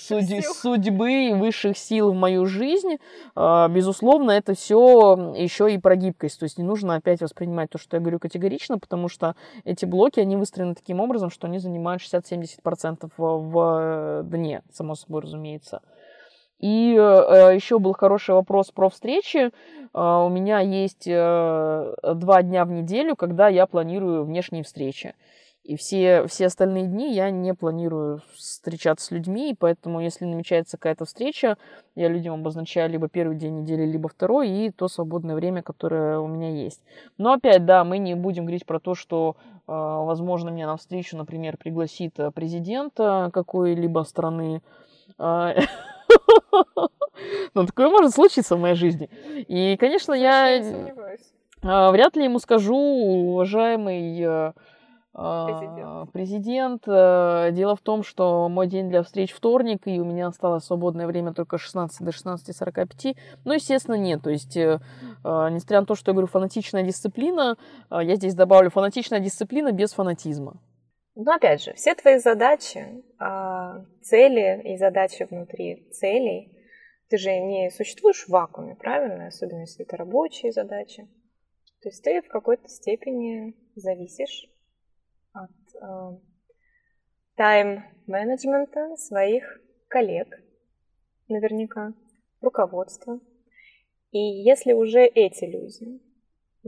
судь, 0.00 0.46
судьбы 0.46 1.12
и 1.28 1.34
высших 1.34 1.76
сил 1.76 2.12
в 2.12 2.14
мою 2.14 2.46
жизнь. 2.46 2.96
Э, 3.36 3.68
безусловно, 3.68 4.32
это 4.32 4.54
все 4.54 5.34
еще 5.36 5.72
и 5.72 5.78
про 5.78 5.96
гибкость. 5.96 6.38
То 6.40 6.44
есть 6.44 6.58
не 6.58 6.64
нужно 6.64 6.96
опять 6.96 7.20
воспринимать 7.20 7.70
то, 7.70 7.78
что 7.78 7.96
я 7.96 8.00
говорю 8.00 8.18
категорично, 8.18 8.78
потому 8.78 9.08
что 9.08 9.36
эти 9.64 9.84
блоки, 9.84 10.20
они 10.20 10.36
выстроены 10.36 10.74
таким 10.74 11.00
образом, 11.00 11.30
что 11.30 11.46
они 11.46 11.58
занимают 11.58 12.02
60-70% 12.02 13.10
в, 13.16 13.22
в 13.22 14.22
дне, 14.24 14.62
само 14.72 14.94
собой 14.94 15.22
разумеется. 15.22 15.82
И 16.58 16.94
э, 16.94 17.54
еще 17.54 17.78
был 17.78 17.92
хороший 17.92 18.34
вопрос 18.34 18.70
про 18.72 18.88
встречи. 18.90 19.50
Э, 19.94 20.24
у 20.26 20.28
меня 20.28 20.58
есть 20.60 21.06
э, 21.06 21.94
два 22.14 22.42
дня 22.42 22.64
в 22.64 22.70
неделю, 22.70 23.14
когда 23.14 23.48
я 23.48 23.66
планирую 23.66 24.24
внешние 24.24 24.64
встречи. 24.64 25.14
И 25.62 25.76
все, 25.76 26.26
все 26.26 26.46
остальные 26.46 26.86
дни 26.86 27.14
я 27.14 27.30
не 27.30 27.52
планирую 27.52 28.22
встречаться 28.34 29.06
с 29.06 29.10
людьми, 29.10 29.50
и 29.50 29.54
поэтому, 29.54 30.00
если 30.00 30.24
намечается 30.24 30.78
какая-то 30.78 31.04
встреча, 31.04 31.58
я 31.94 32.08
людям 32.08 32.40
обозначаю 32.40 32.90
либо 32.90 33.08
первый 33.08 33.36
день 33.36 33.60
недели, 33.60 33.84
либо 33.84 34.08
второй, 34.08 34.48
и 34.48 34.70
то 34.70 34.88
свободное 34.88 35.34
время, 35.34 35.62
которое 35.62 36.20
у 36.20 36.26
меня 36.26 36.48
есть. 36.50 36.80
Но 37.18 37.34
опять, 37.34 37.66
да, 37.66 37.84
мы 37.84 37.98
не 37.98 38.14
будем 38.14 38.44
говорить 38.44 38.64
про 38.64 38.80
то, 38.80 38.94
что, 38.94 39.36
возможно, 39.66 40.48
меня 40.48 40.68
на 40.68 40.78
встречу, 40.78 41.18
например, 41.18 41.58
пригласит 41.58 42.14
президент 42.34 42.94
какой-либо 42.94 44.04
страны, 44.04 44.62
Ну, 47.54 47.66
такое 47.66 47.88
может 47.88 48.14
случиться 48.14 48.56
в 48.56 48.60
моей 48.60 48.76
жизни. 48.76 49.10
И, 49.48 49.76
конечно, 49.76 50.12
я 50.12 50.62
а, 51.62 51.90
вряд 51.90 52.16
ли 52.16 52.24
ему 52.24 52.38
скажу, 52.38 52.76
уважаемый 52.76 54.20
э, 54.20 54.52
президент. 55.12 56.12
президент. 56.12 56.82
Э, 56.86 57.50
дело 57.52 57.74
в 57.74 57.80
том, 57.80 58.04
что 58.04 58.48
мой 58.48 58.68
день 58.68 58.88
для 58.88 59.02
встреч 59.02 59.32
вторник, 59.32 59.82
и 59.86 60.00
у 60.00 60.04
меня 60.04 60.28
осталось 60.28 60.64
свободное 60.64 61.08
время 61.08 61.34
только 61.34 61.58
16 61.58 62.00
до 62.04 62.10
16.45. 62.10 63.16
Ну, 63.44 63.52
естественно, 63.52 63.96
нет. 63.96 64.22
То 64.22 64.30
есть, 64.30 64.56
э, 64.56 64.78
несмотря 65.24 65.80
на 65.80 65.86
то, 65.86 65.96
что 65.96 66.10
я 66.10 66.12
говорю 66.12 66.28
фанатичная 66.28 66.84
дисциплина, 66.84 67.56
я 67.90 68.14
здесь 68.14 68.34
добавлю 68.34 68.70
фанатичная 68.70 69.18
дисциплина 69.18 69.72
без 69.72 69.92
фанатизма. 69.92 70.58
Но 71.20 71.32
опять 71.32 71.64
же, 71.64 71.72
все 71.72 71.96
твои 71.96 72.18
задачи, 72.18 73.02
а, 73.18 73.84
цели 74.02 74.62
и 74.72 74.76
задачи 74.76 75.24
внутри 75.28 75.90
целей, 75.90 76.56
ты 77.08 77.18
же 77.18 77.36
не 77.40 77.72
существуешь 77.72 78.26
в 78.26 78.28
вакууме, 78.28 78.76
правильно? 78.76 79.26
Особенно 79.26 79.62
если 79.62 79.84
это 79.84 79.96
рабочие 79.96 80.52
задачи. 80.52 81.08
То 81.82 81.88
есть 81.88 82.04
ты 82.04 82.22
в 82.22 82.28
какой-то 82.28 82.68
степени 82.68 83.56
зависишь 83.74 84.48
от 85.32 85.50
а, 85.82 86.20
тайм-менеджмента 87.34 88.94
своих 88.96 89.60
коллег, 89.88 90.28
наверняка, 91.26 91.94
руководства. 92.40 93.18
И 94.12 94.20
если 94.20 94.72
уже 94.72 95.00
эти 95.00 95.46
люди 95.46 96.00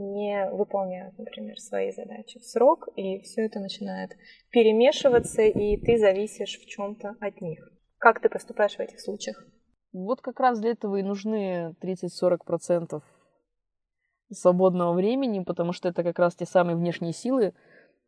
не 0.01 0.51
выполняют, 0.51 1.17
например, 1.19 1.59
свои 1.59 1.93
задачи 1.93 2.39
в 2.39 2.45
срок, 2.45 2.89
и 2.97 3.21
все 3.21 3.47
это 3.47 3.61
начинает 3.61 4.17
перемешиваться, 4.51 5.43
и 5.43 5.77
ты 5.77 5.99
зависишь 5.99 6.59
в 6.59 6.67
чем-то 6.67 7.17
от 7.21 7.41
них. 7.41 7.71
Как 7.99 8.21
ты 8.21 8.29
поступаешь 8.29 8.77
в 8.77 8.81
этих 8.81 9.01
случаях? 9.01 9.45
Вот 9.93 10.21
как 10.21 10.41
раз 10.41 10.61
для 10.61 10.71
этого 10.71 10.97
и 10.97 11.03
нужны 11.03 11.75
30-40% 11.83 13.03
свободного 14.33 14.93
времени, 14.93 15.43
потому 15.43 15.73
что 15.73 15.89
это 15.89 16.03
как 16.03 16.19
раз 16.19 16.35
те 16.35 16.47
самые 16.47 16.77
внешние 16.77 17.13
силы, 17.13 17.55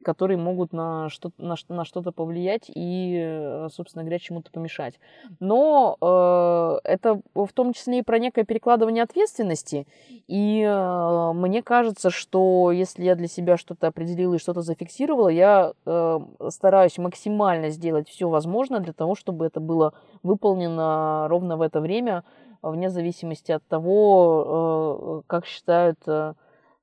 которые 0.03 0.37
могут 0.39 0.73
на, 0.73 1.09
что 1.09 1.31
на, 1.39 1.55
на 1.69 1.85
что-то 1.85 2.13
повлиять 2.13 2.71
и, 2.75 3.17
э, 3.19 3.69
собственно 3.73 4.03
говоря, 4.03 4.19
чему-то 4.19 4.51
помешать. 4.51 4.99
Но 5.41 5.97
э, 6.01 6.89
это 6.89 7.21
в 7.35 7.53
том 7.53 7.73
числе 7.73 8.01
и 8.01 8.03
про 8.03 8.19
некое 8.19 8.45
перекладывание 8.45 9.03
ответственности. 9.03 9.87
И 10.29 10.63
э, 10.63 11.33
мне 11.33 11.63
кажется, 11.63 12.11
что 12.11 12.73
если 12.73 13.05
я 13.05 13.15
для 13.15 13.29
себя 13.29 13.57
что-то 13.57 13.87
определила 13.87 14.35
и 14.35 14.39
что-то 14.39 14.63
зафиксировала, 14.63 15.29
я 15.29 15.73
э, 15.87 16.19
стараюсь 16.51 16.99
максимально 16.99 17.71
сделать 17.71 18.09
все 18.09 18.29
возможное 18.29 18.81
для 18.81 18.93
того, 18.93 19.15
чтобы 19.15 19.47
это 19.47 19.61
было 19.61 19.95
выполнено 20.23 21.27
ровно 21.29 21.57
в 21.57 21.63
это 21.63 21.81
время, 21.81 22.25
вне 22.63 22.91
зависимости 22.91 23.53
от 23.53 23.67
того, 23.67 25.23
э, 25.25 25.29
как 25.29 25.47
считают 25.47 25.99
э, 26.07 26.35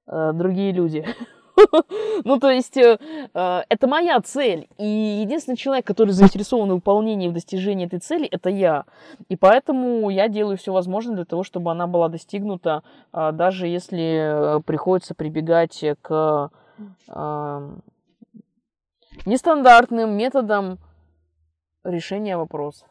э 0.07 0.31
другие 0.33 0.71
люди. 0.71 1.05
Ну, 2.23 2.39
то 2.39 2.49
есть, 2.49 2.77
э, 2.77 2.97
э, 3.33 3.61
это 3.69 3.87
моя 3.87 4.19
цель. 4.21 4.67
И 4.77 4.85
единственный 5.21 5.55
человек, 5.55 5.85
который 5.85 6.11
заинтересован 6.11 6.69
в 6.69 6.75
выполнении 6.75 7.27
и 7.27 7.29
в 7.29 7.33
достижении 7.33 7.85
этой 7.85 7.99
цели, 7.99 8.27
это 8.27 8.49
я. 8.49 8.85
И 9.29 9.35
поэтому 9.35 10.09
я 10.09 10.27
делаю 10.27 10.57
все 10.57 10.73
возможное 10.73 11.15
для 11.15 11.25
того, 11.25 11.43
чтобы 11.43 11.71
она 11.71 11.87
была 11.87 12.09
достигнута, 12.09 12.83
э, 13.13 13.31
даже 13.31 13.67
если 13.67 14.61
приходится 14.65 15.15
прибегать 15.15 15.83
к 16.01 16.51
нестандартным 19.25 20.15
методам 20.15 20.79
решения 21.83 22.37
вопросов. 22.37 22.87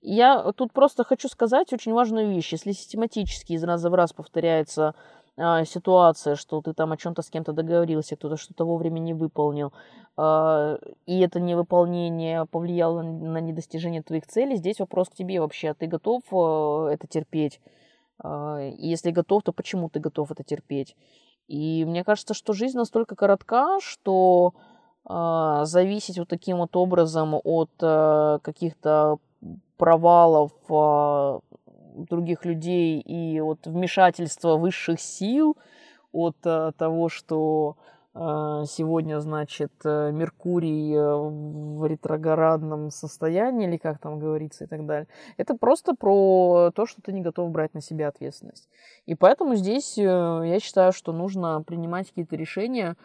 Я 0.00 0.52
тут 0.52 0.72
просто 0.72 1.04
хочу 1.04 1.28
сказать 1.28 1.72
очень 1.72 1.92
важную 1.92 2.30
вещь. 2.30 2.52
Если 2.52 2.72
систематически 2.72 3.54
из 3.54 3.64
раза 3.64 3.90
в 3.90 3.94
раз 3.94 4.12
повторяется 4.12 4.88
а, 4.88 4.94
ситуация, 5.64 6.34
что 6.34 6.62
ты 6.62 6.72
там 6.72 6.92
о 6.92 6.96
чем-то 6.96 7.20
с 7.20 7.28
кем-то 7.28 7.52
договорился, 7.52 8.16
кто-то 8.16 8.36
что-то 8.36 8.64
вовремя 8.64 9.00
не 9.00 9.12
выполнил, 9.12 9.72
а, 10.16 10.78
и 11.04 11.20
это 11.20 11.40
невыполнение 11.40 12.46
повлияло 12.46 13.02
на 13.02 13.38
недостижение 13.38 14.02
твоих 14.02 14.26
целей, 14.26 14.56
здесь 14.56 14.80
вопрос 14.80 15.10
к 15.10 15.14
тебе 15.14 15.40
вообще, 15.40 15.70
а 15.70 15.74
ты 15.74 15.86
готов 15.86 16.22
а, 16.32 16.88
это 16.88 17.06
терпеть? 17.06 17.60
И 18.24 18.74
если 18.78 19.10
готов, 19.10 19.42
то 19.42 19.52
почему 19.52 19.90
ты 19.90 20.00
готов 20.00 20.30
это 20.30 20.42
терпеть? 20.42 20.96
И 21.48 21.84
мне 21.84 22.02
кажется, 22.02 22.32
что 22.32 22.54
жизнь 22.54 22.78
настолько 22.78 23.14
коротка, 23.14 23.78
что 23.80 24.54
зависеть 25.04 26.18
вот 26.18 26.26
таким 26.28 26.56
вот 26.56 26.74
образом 26.76 27.38
от 27.44 27.70
каких-то 27.76 29.18
провалов 29.76 30.52
других 31.96 32.44
людей 32.44 33.00
и 33.00 33.40
от 33.40 33.66
вмешательства 33.66 34.56
высших 34.56 35.00
сил, 35.00 35.56
от 36.12 36.36
э, 36.44 36.72
того, 36.76 37.08
что 37.08 37.76
э, 38.14 38.18
сегодня, 38.68 39.20
значит, 39.20 39.72
э, 39.84 40.10
Меркурий 40.12 40.96
в 40.96 41.86
ретроградном 41.86 42.90
состоянии, 42.90 43.66
или 43.66 43.76
как 43.76 43.98
там 43.98 44.18
говорится 44.18 44.64
и 44.64 44.66
так 44.66 44.86
далее. 44.86 45.08
Это 45.36 45.54
просто 45.54 45.94
про 45.94 46.70
то, 46.74 46.86
что 46.86 47.02
ты 47.02 47.12
не 47.12 47.22
готов 47.22 47.50
брать 47.50 47.74
на 47.74 47.80
себя 47.80 48.08
ответственность. 48.08 48.68
И 49.06 49.14
поэтому 49.14 49.54
здесь 49.54 49.96
я 49.96 50.58
считаю, 50.60 50.92
что 50.92 51.12
нужно 51.12 51.62
принимать 51.62 52.08
какие-то 52.08 52.36
решения, 52.36 52.96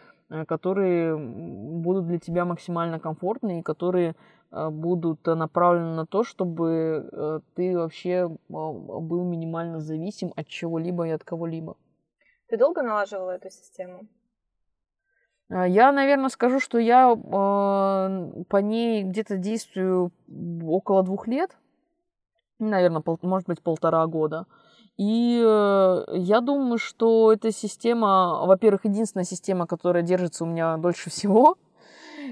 которые 0.47 1.17
будут 1.17 2.07
для 2.07 2.17
тебя 2.17 2.45
максимально 2.45 2.99
комфортны 2.99 3.59
и 3.59 3.63
которые 3.63 4.15
будут 4.51 5.25
направлены 5.25 5.95
на 5.95 6.05
то, 6.05 6.23
чтобы 6.23 7.09
э, 7.11 7.39
ты 7.55 7.77
вообще 7.77 8.25
а, 8.25 8.29
был 8.49 9.23
минимально 9.23 9.79
зависим 9.79 10.33
от 10.35 10.47
чего-либо 10.47 11.07
и 11.07 11.11
от 11.11 11.23
кого-либо. 11.23 11.77
Ты 12.47 12.57
долго 12.57 12.81
налаживала 12.81 13.31
эту 13.31 13.49
систему? 13.49 14.07
А, 15.49 15.65
я, 15.65 15.93
наверное, 15.93 16.27
скажу, 16.27 16.59
что 16.59 16.79
я 16.79 17.13
э, 17.13 18.43
по 18.49 18.57
ней 18.57 19.03
где-то 19.03 19.37
действую 19.37 20.11
около 20.65 21.03
двух 21.03 21.27
лет, 21.27 21.57
наверное, 22.59 23.01
пол, 23.01 23.17
может 23.21 23.47
быть, 23.47 23.61
полтора 23.61 24.05
года. 24.07 24.47
И 24.97 25.41
э, 25.41 26.05
я 26.17 26.41
думаю, 26.41 26.77
что 26.77 27.31
эта 27.31 27.53
система, 27.53 28.45
во-первых, 28.45 28.83
единственная 28.83 29.25
система, 29.25 29.65
которая 29.65 30.03
держится 30.03 30.43
у 30.43 30.47
меня 30.47 30.75
дольше 30.75 31.09
всего, 31.09 31.55
Э, 31.55 31.70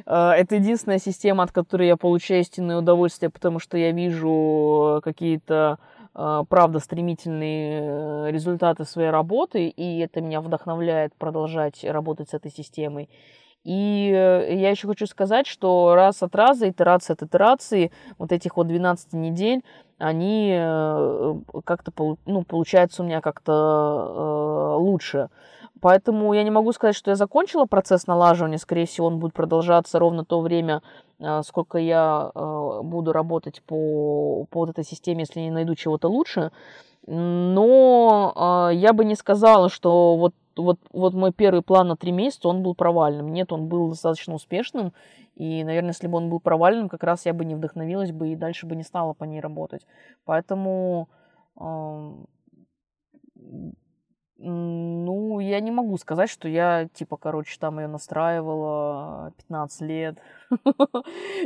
это 0.05 0.55
единственная 0.55 0.99
система, 0.99 1.43
от 1.43 1.51
которой 1.51 1.87
я 1.87 1.97
получаю 1.97 2.41
истинное 2.41 2.77
удовольствие, 2.77 3.29
потому 3.29 3.59
что 3.59 3.77
я 3.77 3.91
вижу 3.91 5.01
какие-то 5.03 5.79
э, 6.15 6.43
правда 6.49 6.79
стремительные 6.79 7.81
э, 7.81 8.31
результаты 8.31 8.85
своей 8.85 9.09
работы, 9.09 9.67
и 9.67 9.99
это 9.99 10.21
меня 10.21 10.41
вдохновляет 10.41 11.13
продолжать 11.15 11.83
работать 11.83 12.29
с 12.29 12.33
этой 12.33 12.51
системой. 12.51 13.09
И 13.65 14.09
я 14.11 14.69
еще 14.69 14.87
хочу 14.87 15.05
сказать, 15.05 15.45
что 15.45 15.93
раз 15.93 16.23
от 16.23 16.33
раза, 16.33 16.69
итерация 16.69 17.15
от 17.15 17.23
итерации, 17.23 17.91
вот 18.17 18.31
этих 18.31 18.55
вот 18.55 18.67
12 18.67 19.11
недель, 19.13 19.63
они 19.97 20.53
как-то, 21.65 21.91
ну, 22.25 22.43
получаются 22.43 23.03
у 23.03 23.05
меня 23.05 23.19
как-то 23.19 24.77
лучше. 24.79 25.29
Поэтому 25.81 26.33
я 26.33 26.43
не 26.43 26.51
могу 26.51 26.71
сказать, 26.71 26.95
что 26.95 27.11
я 27.11 27.15
закончила 27.15 27.65
процесс 27.65 28.07
налаживания. 28.07 28.57
Скорее 28.57 28.85
всего, 28.85 29.07
он 29.07 29.19
будет 29.19 29.33
продолжаться 29.33 29.99
ровно 29.99 30.25
то 30.25 30.41
время, 30.41 30.81
э, 31.19 31.41
сколько 31.43 31.77
я 31.77 32.31
э, 32.33 32.79
буду 32.83 33.13
работать 33.13 33.61
по, 33.63 34.45
по 34.49 34.59
вот 34.59 34.69
этой 34.69 34.83
системе, 34.83 35.21
если 35.21 35.39
не 35.39 35.51
найду 35.51 35.75
чего-то 35.75 36.07
лучше. 36.09 36.51
Но 37.07 38.69
э, 38.71 38.75
я 38.75 38.93
бы 38.93 39.05
не 39.05 39.15
сказала, 39.15 39.69
что 39.69 40.17
вот, 40.17 40.33
вот, 40.55 40.79
вот 40.91 41.13
мой 41.13 41.31
первый 41.31 41.61
план 41.61 41.87
на 41.87 41.95
три 41.95 42.11
месяца, 42.11 42.49
он 42.49 42.61
был 42.61 42.75
провальным. 42.75 43.31
Нет, 43.31 43.51
он 43.51 43.67
был 43.67 43.89
достаточно 43.89 44.35
успешным. 44.35 44.93
И, 45.35 45.63
наверное, 45.63 45.91
если 45.91 46.07
бы 46.07 46.17
он 46.17 46.29
был 46.29 46.41
провальным, 46.41 46.89
как 46.89 47.03
раз 47.03 47.25
я 47.25 47.33
бы 47.33 47.45
не 47.45 47.55
вдохновилась 47.55 48.11
бы 48.11 48.29
и 48.29 48.35
дальше 48.35 48.65
бы 48.65 48.75
не 48.75 48.83
стала 48.83 49.13
по 49.13 49.23
ней 49.23 49.39
работать. 49.39 49.87
Поэтому 50.25 51.07
ну, 54.41 55.39
я 55.39 55.59
не 55.59 55.69
могу 55.69 55.97
сказать, 55.97 56.29
что 56.29 56.47
я, 56.47 56.87
типа, 56.93 57.17
короче, 57.17 57.57
там 57.59 57.79
ее 57.79 57.87
настраивала 57.87 59.33
15 59.37 59.81
лет. 59.81 60.17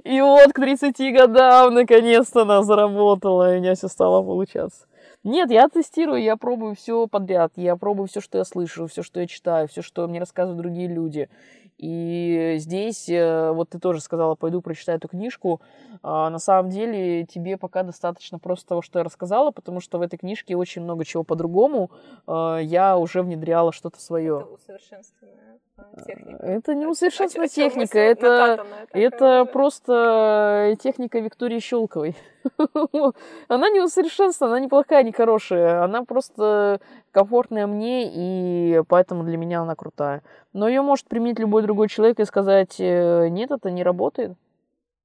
И 0.04 0.22
вот 0.22 0.54
к 0.54 0.56
30 0.56 0.96
годам 1.14 1.74
наконец-то 1.74 2.44
она 2.44 2.62
заработала, 2.62 3.54
и 3.54 3.58
у 3.58 3.62
меня 3.62 3.76
все 3.76 3.88
стало 3.88 4.22
получаться. 4.22 4.86
Нет, 5.24 5.52
я 5.52 5.70
тестирую, 5.70 6.22
я 6.22 6.38
пробую 6.38 6.76
все 6.76 7.08
подряд, 7.08 7.54
я 7.56 7.76
пробую 7.76 8.08
все, 8.08 8.22
что 8.22 8.38
я 8.38 8.44
слышу, 8.44 8.88
все, 8.88 9.04
что 9.04 9.22
я 9.22 9.28
читаю, 9.28 9.68
все, 9.68 9.82
что 9.82 10.08
мне 10.08 10.20
рассказывают 10.20 10.62
другие 10.62 10.88
люди. 10.88 11.30
И 11.78 12.56
здесь, 12.58 13.10
э, 13.10 13.52
вот 13.52 13.70
ты 13.70 13.80
тоже 13.80 14.02
сказала, 14.02 14.36
пойду 14.36 14.62
прочитаю 14.62 14.98
эту 14.98 15.08
книжку. 15.08 15.62
А 16.02 16.30
на 16.30 16.40
самом 16.40 16.70
деле 16.70 17.26
тебе 17.26 17.58
пока 17.58 17.84
достаточно 17.84 18.40
просто 18.40 18.68
того, 18.70 18.82
что 18.82 19.00
я 19.00 19.04
рассказала, 19.04 19.52
потому 19.52 19.80
что 19.80 19.98
в 19.98 20.02
этой 20.02 20.18
книжке 20.18 20.56
очень 20.56 20.82
много 20.82 21.06
чего 21.06 21.24
по-другому. 21.24 21.92
А, 22.28 22.58
я 22.58 22.98
уже 22.98 23.22
внедряла 23.22 23.72
что-то 23.72 24.00
свое. 24.00 24.40
Это 24.42 24.54
усовершенствованная 24.54 25.60
техника. 26.06 26.46
Это 26.46 26.76
не 26.76 26.86
усовершенствованная 26.86 27.50
техника, 27.50 28.00
это, 28.00 28.66
это 28.92 29.46
просто 29.46 30.76
техника 30.82 31.20
Виктории 31.20 31.60
Щелковой. 31.60 32.16
Она 33.48 33.70
не 33.70 33.82
усовершенствованная, 33.82 34.58
она 34.58 34.66
неплохая, 34.66 35.04
не 35.04 35.12
хорошая. 35.12 35.84
Она 35.84 36.04
просто 36.04 36.82
комфортная 37.12 37.68
мне, 37.68 38.12
и 38.14 38.82
поэтому 38.88 39.24
для 39.24 39.38
меня 39.38 39.62
она 39.62 39.76
крутая. 39.76 40.24
Но 40.52 40.68
ее 40.68 40.82
может 40.82 41.08
применить 41.08 41.40
любой 41.40 41.64
другой 41.64 41.88
человек 41.88 42.20
и 42.20 42.26
сказать, 42.26 42.80
э, 42.80 43.30
нет, 43.30 43.52
это 43.52 43.72
не 43.72 43.84
работает. 43.84 44.36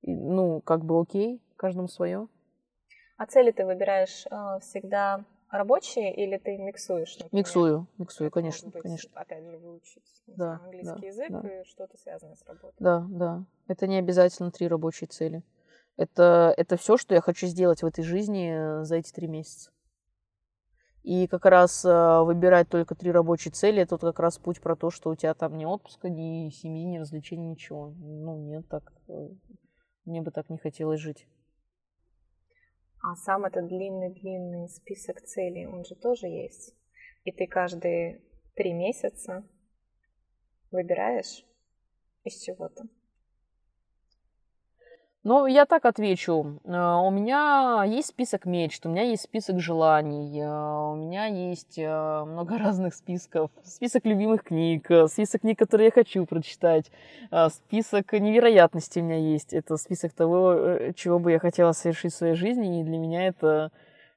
И, 0.02 0.14
ну, 0.14 0.60
как 0.62 0.84
бы 0.84 1.00
окей, 1.00 1.40
каждому 1.56 1.88
свое. 1.88 2.26
А 3.16 3.26
цели 3.26 3.52
ты 3.52 3.64
выбираешь 3.64 4.26
э, 4.30 4.58
всегда 4.60 5.24
рабочие 5.50 6.14
или 6.14 6.36
ты 6.36 6.56
миксуешь? 6.58 7.18
Например? 7.18 7.30
Миксую, 7.32 7.86
миксую, 7.98 8.30
конечно, 8.30 8.70
быть, 8.70 8.82
конечно. 8.82 9.10
Опять 9.14 9.44
же, 9.44 9.58
выучить 9.58 10.22
да, 10.26 10.60
английский 10.64 11.00
да, 11.00 11.06
язык 11.06 11.30
да. 11.30 11.48
и 11.48 11.64
что-то 11.64 11.96
связанное 11.98 12.36
с 12.36 12.44
работой. 12.46 12.76
Да, 12.78 13.06
да. 13.08 13.44
Это 13.66 13.86
не 13.86 13.96
обязательно 13.96 14.50
три 14.50 14.68
рабочие 14.68 15.08
цели. 15.08 15.42
Это, 15.96 16.54
это 16.56 16.76
все, 16.76 16.96
что 16.96 17.14
я 17.14 17.20
хочу 17.20 17.46
сделать 17.46 17.82
в 17.82 17.86
этой 17.86 18.04
жизни 18.04 18.52
э, 18.52 18.84
за 18.84 18.96
эти 18.96 19.12
три 19.12 19.26
месяца. 19.26 19.70
И 21.02 21.26
как 21.26 21.46
раз 21.46 21.84
э, 21.84 22.20
выбирать 22.22 22.68
только 22.68 22.94
три 22.94 23.10
рабочие 23.10 23.50
цели, 23.50 23.82
это 23.82 23.94
вот 23.94 24.02
как 24.02 24.20
раз 24.20 24.38
путь 24.38 24.60
про 24.60 24.76
то, 24.76 24.90
что 24.90 25.10
у 25.10 25.16
тебя 25.16 25.34
там 25.34 25.56
ни 25.56 25.64
отпуска, 25.64 26.08
ни 26.08 26.50
семьи, 26.50 26.84
ни 26.84 26.98
развлечений, 26.98 27.50
ничего. 27.50 27.94
Ну, 27.98 28.36
нет, 28.36 28.68
так 28.68 28.92
э, 29.08 29.28
мне 30.04 30.22
бы 30.22 30.30
так 30.30 30.50
не 30.50 30.58
хотелось 30.58 31.00
жить. 31.00 31.26
А 33.10 33.16
сам 33.16 33.46
этот 33.46 33.68
длинный-длинный 33.68 34.68
список 34.68 35.22
целей, 35.22 35.66
он 35.66 35.82
же 35.82 35.94
тоже 35.94 36.26
есть. 36.26 36.76
И 37.24 37.32
ты 37.32 37.46
каждые 37.46 38.20
три 38.54 38.74
месяца 38.74 39.48
выбираешь 40.70 41.42
из 42.24 42.38
чего-то. 42.42 42.84
Ну, 45.24 45.46
я 45.46 45.66
так 45.66 45.84
отвечу. 45.84 46.60
А, 46.64 47.00
у 47.00 47.10
меня 47.10 47.82
есть 47.84 48.08
список 48.08 48.46
мечт, 48.46 48.86
у 48.86 48.88
меня 48.88 49.02
есть 49.02 49.24
список 49.24 49.58
желаний, 49.58 50.40
а, 50.44 50.92
у 50.92 50.94
меня 50.94 51.26
есть 51.26 51.76
а, 51.78 52.24
много 52.24 52.56
разных 52.58 52.94
списков. 52.94 53.50
Список 53.64 54.04
любимых 54.06 54.44
книг, 54.44 54.88
список 55.08 55.40
книг, 55.40 55.58
которые 55.58 55.86
я 55.86 55.92
хочу 55.92 56.24
прочитать, 56.24 56.92
список 57.50 58.12
невероятностей 58.12 59.02
у 59.02 59.04
меня 59.04 59.18
есть. 59.18 59.52
Это 59.52 59.76
список 59.76 60.12
того, 60.12 60.52
э, 60.52 60.92
чего 60.94 61.18
бы 61.18 61.32
я 61.32 61.40
хотела 61.40 61.72
совершить 61.72 62.12
в 62.12 62.16
своей 62.16 62.34
жизни, 62.34 62.80
и 62.80 62.84
для 62.84 62.98
меня 62.98 63.26
это, 63.26 63.72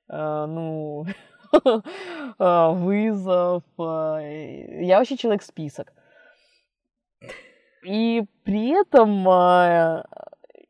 ну, 0.08 1.06
вызов. 2.38 3.64
Я 3.78 5.00
вообще 5.00 5.18
человек-список. 5.18 5.94
И 7.84 8.24
при 8.44 8.80
этом 8.80 9.28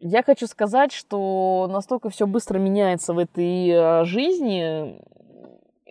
я 0.01 0.23
хочу 0.23 0.47
сказать, 0.47 0.91
что 0.91 1.67
настолько 1.71 2.09
все 2.09 2.25
быстро 2.25 2.57
меняется 2.57 3.13
в 3.13 3.19
этой 3.19 3.69
э, 3.69 4.03
жизни, 4.05 4.99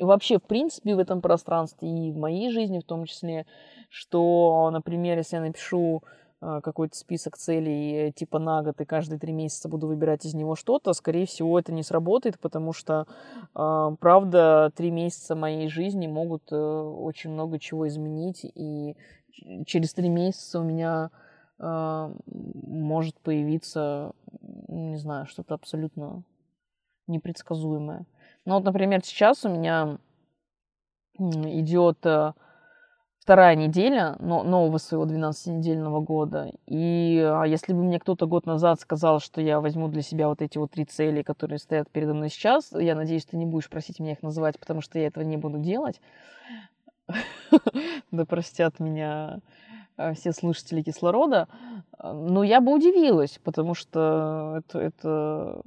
вообще, 0.00 0.38
в 0.38 0.42
принципе, 0.42 0.96
в 0.96 0.98
этом 0.98 1.20
пространстве, 1.20 1.88
и 1.88 2.10
в 2.10 2.16
моей 2.16 2.50
жизни 2.50 2.80
в 2.80 2.84
том 2.84 3.04
числе, 3.04 3.46
что, 3.88 4.68
например, 4.72 5.18
если 5.18 5.36
я 5.36 5.42
напишу 5.42 6.02
э, 6.40 6.60
какой-то 6.60 6.96
список 6.96 7.36
целей 7.36 8.08
э, 8.08 8.12
типа 8.12 8.40
на 8.40 8.64
год 8.64 8.80
и 8.80 8.84
каждые 8.84 9.20
три 9.20 9.32
месяца 9.32 9.68
буду 9.68 9.86
выбирать 9.86 10.24
из 10.24 10.34
него 10.34 10.56
что-то, 10.56 10.92
скорее 10.92 11.26
всего, 11.26 11.56
это 11.56 11.72
не 11.72 11.84
сработает, 11.84 12.40
потому 12.40 12.72
что, 12.72 13.06
правда, 13.52 14.72
три 14.74 14.90
месяца 14.90 15.36
моей 15.36 15.68
жизни 15.68 16.08
могут 16.08 16.52
очень 16.52 17.30
много 17.30 17.60
чего 17.60 17.86
изменить, 17.86 18.44
и 18.44 18.96
через 19.66 19.94
три 19.94 20.08
месяца 20.08 20.58
у 20.58 20.64
меня 20.64 21.10
а, 21.12 21.29
может 21.60 23.20
появиться, 23.20 24.12
не 24.68 24.96
знаю, 24.96 25.26
что-то 25.26 25.54
абсолютно 25.54 26.22
непредсказуемое. 27.06 28.06
Ну 28.46 28.54
вот, 28.54 28.64
например, 28.64 29.04
сейчас 29.04 29.44
у 29.44 29.50
меня 29.50 29.98
идет 31.18 31.98
э, 32.06 32.32
вторая 33.18 33.54
неделя 33.54 34.16
но, 34.20 34.42
нового 34.42 34.78
своего 34.78 35.04
12-недельного 35.06 36.00
года. 36.00 36.50
И 36.66 37.20
а 37.22 37.44
если 37.44 37.74
бы 37.74 37.82
мне 37.82 38.00
кто-то 38.00 38.26
год 38.26 38.46
назад 38.46 38.80
сказал, 38.80 39.20
что 39.20 39.40
я 39.40 39.60
возьму 39.60 39.88
для 39.88 40.02
себя 40.02 40.28
вот 40.28 40.40
эти 40.40 40.56
вот 40.56 40.70
три 40.70 40.86
цели, 40.86 41.22
которые 41.22 41.58
стоят 41.58 41.90
передо 41.90 42.14
мной 42.14 42.30
сейчас, 42.30 42.72
я 42.72 42.94
надеюсь, 42.94 43.26
ты 43.26 43.36
не 43.36 43.44
будешь 43.44 43.68
просить 43.68 44.00
меня 44.00 44.12
их 44.12 44.22
называть, 44.22 44.58
потому 44.58 44.80
что 44.80 44.98
я 44.98 45.08
этого 45.08 45.24
не 45.24 45.36
буду 45.36 45.58
делать. 45.58 46.00
Да 48.12 48.24
простят 48.24 48.80
меня 48.80 49.38
а, 49.38 49.38
все 50.14 50.32
слушатели 50.32 50.82
кислорода. 50.82 51.48
Но 52.02 52.42
я 52.42 52.60
бы 52.60 52.74
удивилась, 52.74 53.38
потому 53.42 53.74
что 53.74 54.56
это, 54.58 54.78
это 54.78 55.62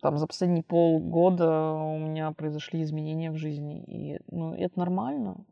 там 0.00 0.18
за 0.18 0.26
последние 0.26 0.62
полгода 0.62 1.72
у 1.72 1.98
меня 1.98 2.32
произошли 2.32 2.82
изменения 2.82 3.30
в 3.30 3.36
жизни. 3.36 3.82
И 3.86 4.20
ну, 4.30 4.54
это 4.54 4.78
нормально. 4.78 5.44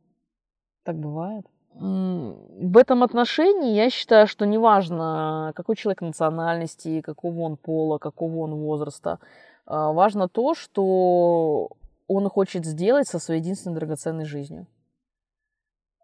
Так 0.84 0.96
бывает. 0.96 1.46
В 1.78 2.78
этом 2.78 3.02
отношении 3.02 3.74
я 3.74 3.90
считаю, 3.90 4.26
что 4.26 4.46
неважно, 4.46 5.52
какой 5.54 5.76
человек 5.76 6.00
национальности, 6.00 7.02
какого 7.02 7.40
он 7.40 7.58
пола, 7.58 7.98
какого 7.98 8.38
он 8.38 8.54
возраста, 8.54 9.18
а, 9.66 9.92
важно 9.92 10.26
то, 10.26 10.54
что 10.54 11.68
он 12.08 12.30
хочет 12.30 12.64
сделать 12.64 13.08
со 13.08 13.18
своей 13.18 13.40
единственной 13.40 13.74
драгоценной 13.74 14.24
жизнью. 14.24 14.66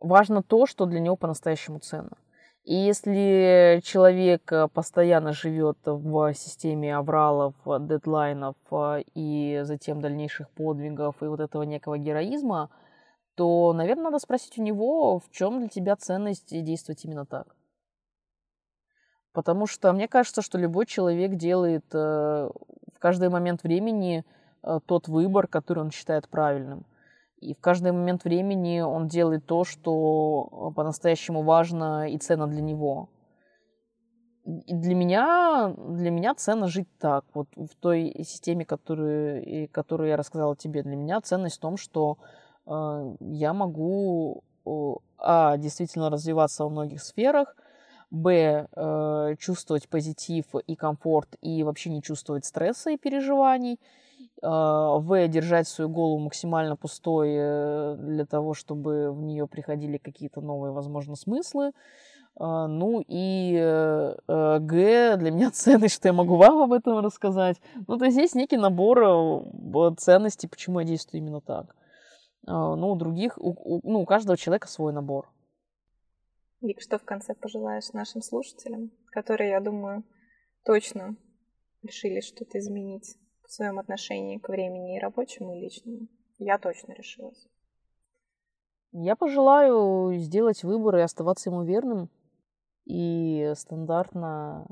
Важно 0.03 0.43
то, 0.43 0.67
что 0.67 0.87
для 0.87 1.01
него 1.01 1.17
по-настоящему 1.17 1.79
ценно. 1.79 2.17
И 2.65 2.75
если 2.75 3.81
человек 3.83 4.53
э, 4.53 4.69
постоянно 4.69 5.33
живет 5.33 5.79
в 5.85 6.35
системе 6.35 6.97
авралов, 6.97 7.55
дедлайнов 7.65 8.57
а, 8.71 9.01
и 9.15 9.61
затем 9.65 10.01
дальнейших 10.01 10.51
подвигов 10.51 11.23
и 11.23 11.27
вот 11.27 11.41
этого 11.41 11.63
некого 11.63 11.99
героизма– 11.99 12.71
то, 13.35 13.73
наверное, 13.73 14.05
надо 14.05 14.19
спросить 14.19 14.59
у 14.59 14.63
него, 14.63 15.19
в 15.19 15.31
чем 15.31 15.61
для 15.61 15.69
тебя 15.69 15.97
ценность 15.97 16.51
действовать 16.51 17.05
именно 17.05 17.25
так. 17.25 17.57
Потому 19.33 19.67
что 19.67 19.93
мне 19.93 20.09
кажется, 20.09 20.43
что 20.43 20.59
любой 20.59 20.85
человек 20.85 21.37
делает 21.37 21.87
э, 21.95 21.99
в 21.99 22.99
каждый 22.99 23.31
момент 23.31 23.63
времени 23.63 24.25
э, 24.63 24.79
тот 24.85 25.09
выбор, 25.09 25.47
который 25.47 25.79
он 25.79 25.91
считает 25.91 26.29
правильным. 26.29 26.85
И 27.43 27.55
в 27.55 27.61
каждый 27.61 27.91
момент 27.91 28.23
времени 28.23 28.81
он 28.81 29.09
делает 29.09 29.47
то, 29.47 29.65
что 29.65 30.73
по-настоящему 30.77 31.43
важно 31.43 32.09
и 32.09 32.17
ценно 32.19 32.47
для 32.47 32.61
него. 32.63 33.09
И 34.45 34.75
для 34.75 34.95
меня, 34.95 35.75
для 35.77 36.11
меня 36.11 36.35
ценно 36.35 36.69
жить 36.69 36.89
так, 36.99 37.25
вот 37.35 37.49
в 37.57 37.75
той 37.81 38.15
системе, 38.19 38.65
которую, 38.65 39.69
которую 39.71 40.09
я 40.09 40.17
рассказала 40.17 40.57
тебе. 40.57 40.83
Для 40.83 40.97
меня 40.97 41.21
ценность 41.21 41.57
в 41.57 41.61
том, 41.61 41.77
что 41.77 42.19
а, 42.65 43.13
я 43.21 43.53
могу, 43.53 44.45
а, 45.19 45.57
действительно 45.57 46.11
развиваться 46.11 46.65
во 46.65 46.71
многих 46.71 47.03
сферах, 47.03 47.57
б, 48.13 48.69
э, 48.71 49.37
чувствовать 49.39 49.89
позитив 49.89 50.45
и 50.67 50.77
комфорт 50.77 51.37
и 51.41 51.63
вообще 51.63 51.89
не 51.91 52.03
чувствовать 52.03 52.45
стресса 52.45 52.91
и 52.91 52.99
переживаний, 52.99 53.81
в, 54.43 55.29
держать 55.29 55.69
свою 55.69 55.89
голову 55.89 56.19
максимально 56.19 56.77
пустой 56.77 57.31
э, 57.33 57.97
для 57.97 58.27
того, 58.27 58.55
чтобы 58.55 59.13
в 59.13 59.23
нее 59.23 59.47
приходили 59.47 59.99
какие-то 59.99 60.41
новые, 60.41 60.73
возможно, 60.73 61.15
смыслы, 61.15 61.73
а, 62.35 62.67
ну 62.67 63.05
и 63.07 63.55
э, 63.57 64.59
Г, 64.59 65.17
для 65.17 65.31
меня 65.31 65.51
ценность, 65.53 65.95
что 65.95 66.09
я 66.09 66.13
могу 66.13 66.37
вам 66.37 66.63
об 66.63 66.73
этом 66.73 66.99
рассказать. 66.99 67.61
Ну, 67.87 67.99
то 67.99 68.05
есть 68.07 68.17
есть 68.17 68.35
некий 68.35 68.57
набор 68.57 69.45
ценностей, 69.99 70.49
почему 70.49 70.81
я 70.81 70.87
действую 70.87 71.21
именно 71.21 71.41
так. 71.41 71.77
А, 72.47 72.75
ну, 72.75 72.91
у 72.91 72.97
других, 72.97 73.39
у, 73.39 73.51
у, 73.51 73.81
ну, 73.85 74.01
у 74.01 74.07
каждого 74.07 74.37
человека 74.37 74.67
свой 74.67 74.93
набор. 74.93 75.29
Вик, 76.61 76.81
что 76.81 76.99
в 76.99 77.05
конце 77.05 77.35
пожелаешь 77.35 77.93
нашим 77.93 78.23
слушателям, 78.23 78.91
которые, 79.07 79.51
я 79.51 79.61
думаю, 79.61 80.05
точно 80.65 81.17
решили 81.83 82.21
что-то 82.21 82.59
изменить 82.59 83.17
в 83.53 83.55
своем 83.55 83.79
отношении 83.79 84.39
к 84.39 84.49
времени 84.49 84.97
и 84.97 84.99
рабочему, 84.99 85.55
и 85.55 85.61
личному? 85.61 86.09
Я 86.39 86.57
точно 86.57 86.93
решилась. 86.93 87.47
Я 88.93 89.15
пожелаю 89.15 90.15
сделать 90.15 90.65
выбор 90.65 90.97
и 90.97 91.03
оставаться 91.03 91.51
ему 91.51 91.63
верным. 91.63 92.09
И 92.87 93.53
стандартно 93.55 94.67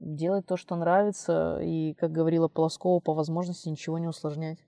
делать 0.00 0.44
то, 0.44 0.58
что 0.58 0.76
нравится. 0.76 1.58
И, 1.62 1.94
как 1.94 2.12
говорила 2.12 2.46
Полоскова, 2.46 3.00
по 3.00 3.14
возможности 3.14 3.70
ничего 3.70 3.98
не 3.98 4.06
усложнять. 4.06 4.58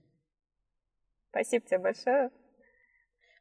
Спасибо 1.28 1.66
тебе 1.66 1.78
большое. 1.78 2.30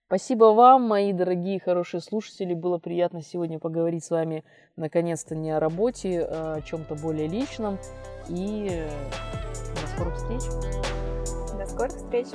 Спасибо 0.08 0.54
вам, 0.54 0.84
мои 0.90 1.14
дорогие 1.14 1.62
хорошие 1.62 2.02
слушатели. 2.02 2.54
Было 2.54 2.80
приятно 2.80 3.22
сегодня 3.22 3.60
поговорить 3.60 4.04
с 4.04 4.12
вами 4.12 4.44
наконец-то 4.76 5.36
не 5.36 5.52
о 5.52 5.60
работе, 5.62 6.26
а 6.26 6.56
о 6.56 6.62
чем-то 6.62 6.96
более 6.96 7.28
личном. 7.28 7.80
И 8.28 8.86
скорых 9.96 10.16
встреч. 10.16 10.44
До 11.58 11.66
скорых 11.66 11.96
встреч. 11.96 12.28